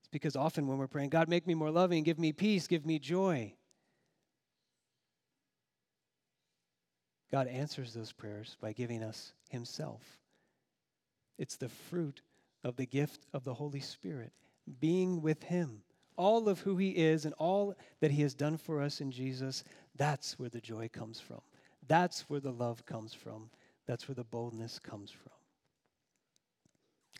It's 0.00 0.08
because 0.12 0.36
often 0.36 0.68
when 0.68 0.78
we're 0.78 0.86
praying, 0.86 1.10
God, 1.10 1.28
make 1.28 1.46
me 1.46 1.54
more 1.54 1.70
loving, 1.70 2.04
give 2.04 2.18
me 2.18 2.32
peace, 2.32 2.68
give 2.68 2.86
me 2.86 2.98
joy. 2.98 3.52
God 7.32 7.48
answers 7.48 7.92
those 7.92 8.12
prayers 8.12 8.56
by 8.60 8.72
giving 8.72 9.02
us 9.02 9.32
Himself. 9.50 10.00
It's 11.38 11.56
the 11.56 11.68
fruit 11.68 12.22
of 12.66 12.76
the 12.76 12.84
gift 12.84 13.26
of 13.32 13.44
the 13.44 13.54
Holy 13.54 13.78
Spirit, 13.78 14.32
being 14.80 15.22
with 15.22 15.44
Him. 15.44 15.82
All 16.16 16.48
of 16.48 16.60
who 16.60 16.76
He 16.76 16.90
is 16.90 17.24
and 17.24 17.32
all 17.38 17.74
that 18.00 18.10
He 18.10 18.22
has 18.22 18.34
done 18.34 18.56
for 18.56 18.82
us 18.82 19.00
in 19.00 19.12
Jesus, 19.12 19.62
that's 19.94 20.36
where 20.38 20.48
the 20.48 20.60
joy 20.60 20.88
comes 20.92 21.20
from. 21.20 21.40
That's 21.86 22.28
where 22.28 22.40
the 22.40 22.50
love 22.50 22.84
comes 22.84 23.14
from. 23.14 23.50
That's 23.86 24.08
where 24.08 24.16
the 24.16 24.24
boldness 24.24 24.80
comes 24.80 25.12
from. 25.12 25.32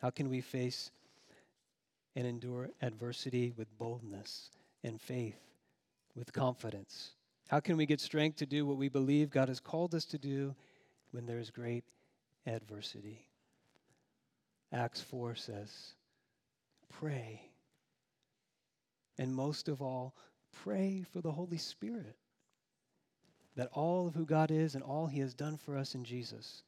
How 0.03 0.11
can 0.11 0.28
we 0.28 0.40
face 0.40 0.90
and 2.16 2.26
endure 2.26 2.70
adversity 2.82 3.53
with 3.57 3.78
boldness 3.78 4.51
and 4.82 5.01
faith, 5.01 5.38
with 6.16 6.32
confidence? 6.32 7.12
How 7.47 7.61
can 7.61 7.76
we 7.76 7.86
get 7.86 8.01
strength 8.01 8.38
to 8.38 8.47
do 8.47 8.66
what 8.66 8.78
we 8.78 8.88
believe 8.88 9.30
God 9.30 9.49
has 9.49 9.61
called 9.61 9.94
us 9.94 10.07
to 10.07 10.18
do 10.18 10.57
when 11.12 11.24
there 11.24 11.38
is 11.38 11.51
great 11.51 11.84
adversity? 12.47 13.28
Acts 14.73 15.01
4 15.01 15.35
says, 15.35 15.95
Pray. 16.99 17.43
And 19.19 19.35
most 19.35 19.69
of 19.69 19.81
all, 19.81 20.14
pray 20.64 21.05
for 21.12 21.21
the 21.21 21.33
Holy 21.33 21.59
Spirit 21.59 22.17
that 23.57 23.71
all 23.73 24.07
of 24.07 24.14
who 24.14 24.27
God 24.27 24.51
is 24.51 24.75
and 24.75 24.85
all 24.85 25.07
He 25.07 25.21
has 25.21 25.35
done 25.35 25.57
for 25.57 25.77
us 25.77 25.95
in 25.95 26.05
Jesus 26.05 26.62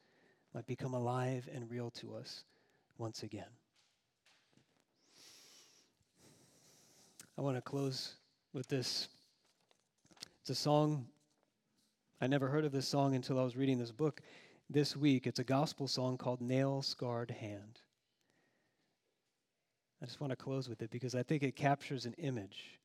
might 0.55 0.67
become 0.67 0.95
alive 0.95 1.49
and 1.53 1.71
real 1.71 1.91
to 1.91 2.15
us 2.15 2.45
once 2.97 3.23
again. 3.23 3.51
I 7.37 7.43
want 7.43 7.57
to 7.57 7.63
close 7.63 8.15
with 8.53 8.67
this. 8.69 9.09
It's 10.41 10.51
a 10.51 10.55
song. 10.55 11.07
I 12.21 12.27
never 12.27 12.49
heard 12.49 12.65
of 12.65 12.73
this 12.73 12.89
song 12.89 13.15
until 13.15 13.39
I 13.39 13.45
was 13.45 13.57
reading 13.57 13.79
this 13.79 13.93
book 13.93 14.23
this 14.71 14.97
week. 14.97 15.27
It's 15.27 15.39
a 15.39 15.45
gospel 15.45 15.87
song 15.87 16.17
called 16.17 16.41
Nail 16.41 16.83
Scarred 16.83 17.31
Hand. 17.31 17.81
I 20.01 20.07
just 20.07 20.21
want 20.21 20.31
to 20.31 20.37
close 20.37 20.69
with 20.69 20.83
it 20.83 20.91
because 20.91 21.15
I 21.15 21.23
think 21.23 21.43
it 21.43 21.57
captures 21.57 22.07
an 22.07 22.15
image 22.15 22.79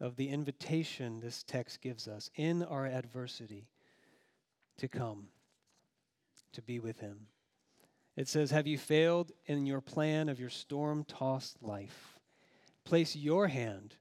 of 0.00 0.16
the 0.16 0.28
invitation 0.28 1.20
this 1.20 1.44
text 1.44 1.80
gives 1.80 2.08
us 2.08 2.30
in 2.34 2.62
our 2.64 2.86
adversity 2.86 3.68
to 4.78 4.88
come, 4.88 5.28
to 6.52 6.62
be 6.62 6.80
with 6.80 6.98
Him. 6.98 7.26
It 8.16 8.28
says, 8.28 8.50
Have 8.50 8.66
you 8.66 8.78
failed 8.78 9.32
in 9.46 9.66
your 9.66 9.80
plan 9.80 10.28
of 10.28 10.40
your 10.40 10.50
storm 10.50 11.04
tossed 11.04 11.62
life? 11.62 12.18
Place 12.84 13.14
your 13.14 13.46
hand 13.46 13.96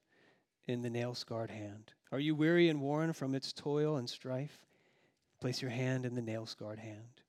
in 0.67 0.81
the 0.81 0.89
nail 0.89 1.13
scarred 1.13 1.51
hand. 1.51 1.93
Are 2.11 2.19
you 2.19 2.35
weary 2.35 2.69
and 2.69 2.81
worn 2.81 3.13
from 3.13 3.35
its 3.35 3.53
toil 3.53 3.97
and 3.97 4.09
strife? 4.09 4.65
Place 5.39 5.61
your 5.61 5.71
hand 5.71 6.05
in 6.05 6.15
the 6.15 6.21
nail 6.21 6.45
scarred 6.45 6.79
hand. 6.79 7.21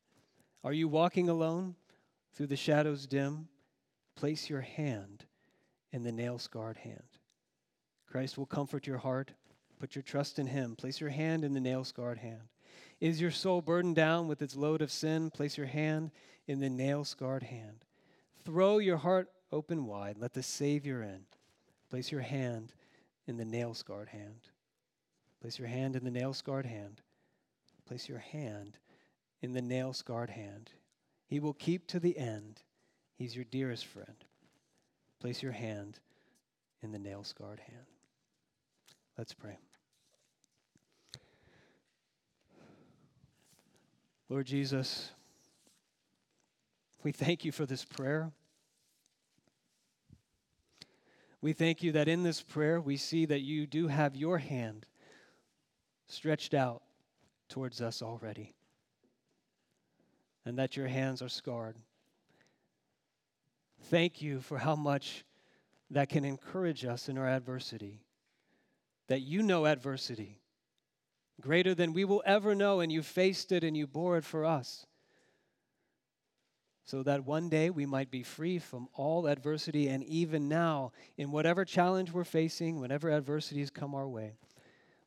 Are 0.63 0.73
you 0.73 0.89
walking 0.89 1.29
alone 1.29 1.75
through 2.33 2.49
the 2.49 2.57
shadows 2.57 3.07
dim? 3.07 3.49
Place 4.17 4.49
your 4.49 4.61
hand 4.61 5.25
in 5.93 6.03
the 6.03 6.13
nail 6.13 6.39
scarred 6.39 6.79
hand. 6.79 7.19
Christ 8.07 8.39
will 8.39 8.47
comfort 8.47 8.87
your 8.87 8.99
heart. 8.99 9.33
Put 9.81 9.95
your 9.95 10.03
trust 10.03 10.39
in 10.39 10.47
Him. 10.47 10.77
Place 10.77 11.01
your 11.01 11.11
hand 11.11 11.45
in 11.45 11.53
the 11.53 11.61
nail 11.61 11.85
scarred 11.85 12.19
hand. 12.19 12.49
Is 13.01 13.21
your 13.21 13.31
soul 13.31 13.61
burdened 13.61 13.97
down 13.97 14.29
with 14.29 14.41
its 14.41 14.57
load 14.57 14.83
of 14.83 14.91
sin? 14.91 15.31
Place 15.31 15.59
your 15.59 15.67
hand 15.67 16.11
in 16.47 16.61
the 16.61 16.71
nail 16.71 17.05
scarred 17.05 17.43
hand. 17.43 17.85
Throw 18.45 18.79
your 18.79 18.99
heart 18.99 19.31
open 19.51 19.87
wide. 19.87 20.17
Let 20.19 20.35
the 20.35 20.43
Savior 20.43 21.03
in. 21.03 21.27
Place 21.91 22.13
your 22.13 22.21
hand 22.21 22.73
in 23.27 23.37
the 23.37 23.45
nail 23.45 23.75
scarred 23.75 24.09
hand. 24.09 24.49
Place 25.41 25.59
your 25.59 25.69
hand 25.69 25.97
in 25.97 26.05
the 26.05 26.11
nail 26.11 26.33
scarred 26.33 26.67
hand. 26.67 27.03
Place 27.87 28.09
your 28.09 28.19
hand 28.19 28.79
in 29.43 29.53
the 29.53 29.63
nail 29.63 29.93
scarred 29.93 30.31
hand. 30.31 30.71
He 31.27 31.41
will 31.41 31.53
keep 31.53 31.87
to 31.89 32.01
the 32.01 32.17
end. 32.17 32.63
He's 33.17 33.35
your 33.35 33.45
dearest 33.45 33.87
friend. 33.87 34.25
Place 35.21 35.43
your 35.43 35.53
hand 35.53 36.01
in 36.83 36.93
the 36.93 36.99
nail 36.99 37.25
scarred 37.25 37.61
hand. 37.61 37.87
Let's 39.17 39.33
pray. 39.33 39.59
Lord 44.29 44.47
Jesus, 44.47 45.13
we 47.03 47.13
thank 47.13 47.45
you 47.45 47.53
for 47.53 47.67
this 47.67 47.85
prayer. 47.85 48.33
We 51.41 51.53
thank 51.53 51.83
you 51.83 51.93
that 51.93 52.09
in 52.09 52.23
this 52.23 52.43
prayer 52.43 52.81
we 52.81 52.97
see 52.97 53.27
that 53.27 53.41
you 53.41 53.67
do 53.67 53.89
have 53.89 54.17
your 54.17 54.39
hand 54.39 54.87
stretched 56.09 56.55
out 56.55 56.83
towards 57.49 57.81
us 57.81 58.03
already, 58.03 58.55
and 60.45 60.59
that 60.59 60.77
your 60.77 60.89
hands 60.89 61.21
are 61.21 61.29
scarred. 61.29 61.77
Thank 63.91 64.23
you 64.23 64.41
for 64.41 64.59
how 64.59 64.77
much 64.77 65.25
that 65.91 66.09
can 66.09 66.25
encourage 66.25 66.85
us 66.85 67.09
in 67.09 67.19
our 67.19 67.29
adversity 67.29 68.01
that 69.09 69.21
you 69.21 69.43
know 69.43 69.67
adversity 69.67 70.41
greater 71.41 71.75
than 71.75 71.93
we 71.93 72.05
will 72.05 72.23
ever 72.25 72.55
know, 72.55 72.81
and 72.81 72.91
you 72.91 73.03
faced 73.03 73.53
it 73.53 73.65
and 73.65 73.77
you 73.77 73.87
bore 73.87 74.17
it 74.17 74.25
for 74.25 74.45
us. 74.45 74.87
so 76.87 77.03
that 77.03 77.25
one 77.25 77.49
day 77.49 77.71
we 77.71 77.87
might 77.87 78.11
be 78.11 78.23
free 78.23 78.59
from 78.59 78.89
all 78.93 79.27
adversity. 79.27 79.89
And 79.89 80.05
even 80.05 80.49
now, 80.49 80.93
in 81.17 81.31
whatever 81.31 81.65
challenge 81.65 82.13
we're 82.13 82.25
facing, 82.25 82.79
whenever 82.79 83.11
adversities 83.11 83.71
come 83.71 83.95
our 83.95 84.07
way, 84.07 84.35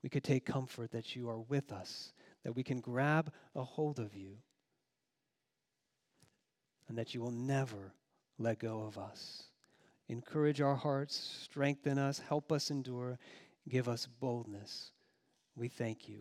we 0.01 0.09
could 0.09 0.23
take 0.23 0.43
comfort 0.43 0.91
that 0.91 1.15
you 1.15 1.29
are 1.29 1.39
with 1.39 1.71
us, 1.71 2.13
that 2.43 2.55
we 2.55 2.63
can 2.63 2.79
grab 2.79 3.31
a 3.55 3.63
hold 3.63 3.99
of 3.99 4.15
you, 4.15 4.37
and 6.87 6.97
that 6.97 7.13
you 7.13 7.21
will 7.21 7.31
never 7.31 7.93
let 8.37 8.59
go 8.59 8.81
of 8.81 8.97
us. 8.97 9.43
Encourage 10.09 10.61
our 10.61 10.75
hearts, 10.75 11.15
strengthen 11.43 11.97
us, 11.97 12.19
help 12.19 12.51
us 12.51 12.71
endure, 12.71 13.19
give 13.67 13.89
us 13.89 14.07
boldness. 14.19 14.91
We 15.55 15.67
thank 15.67 16.07
you. 16.07 16.19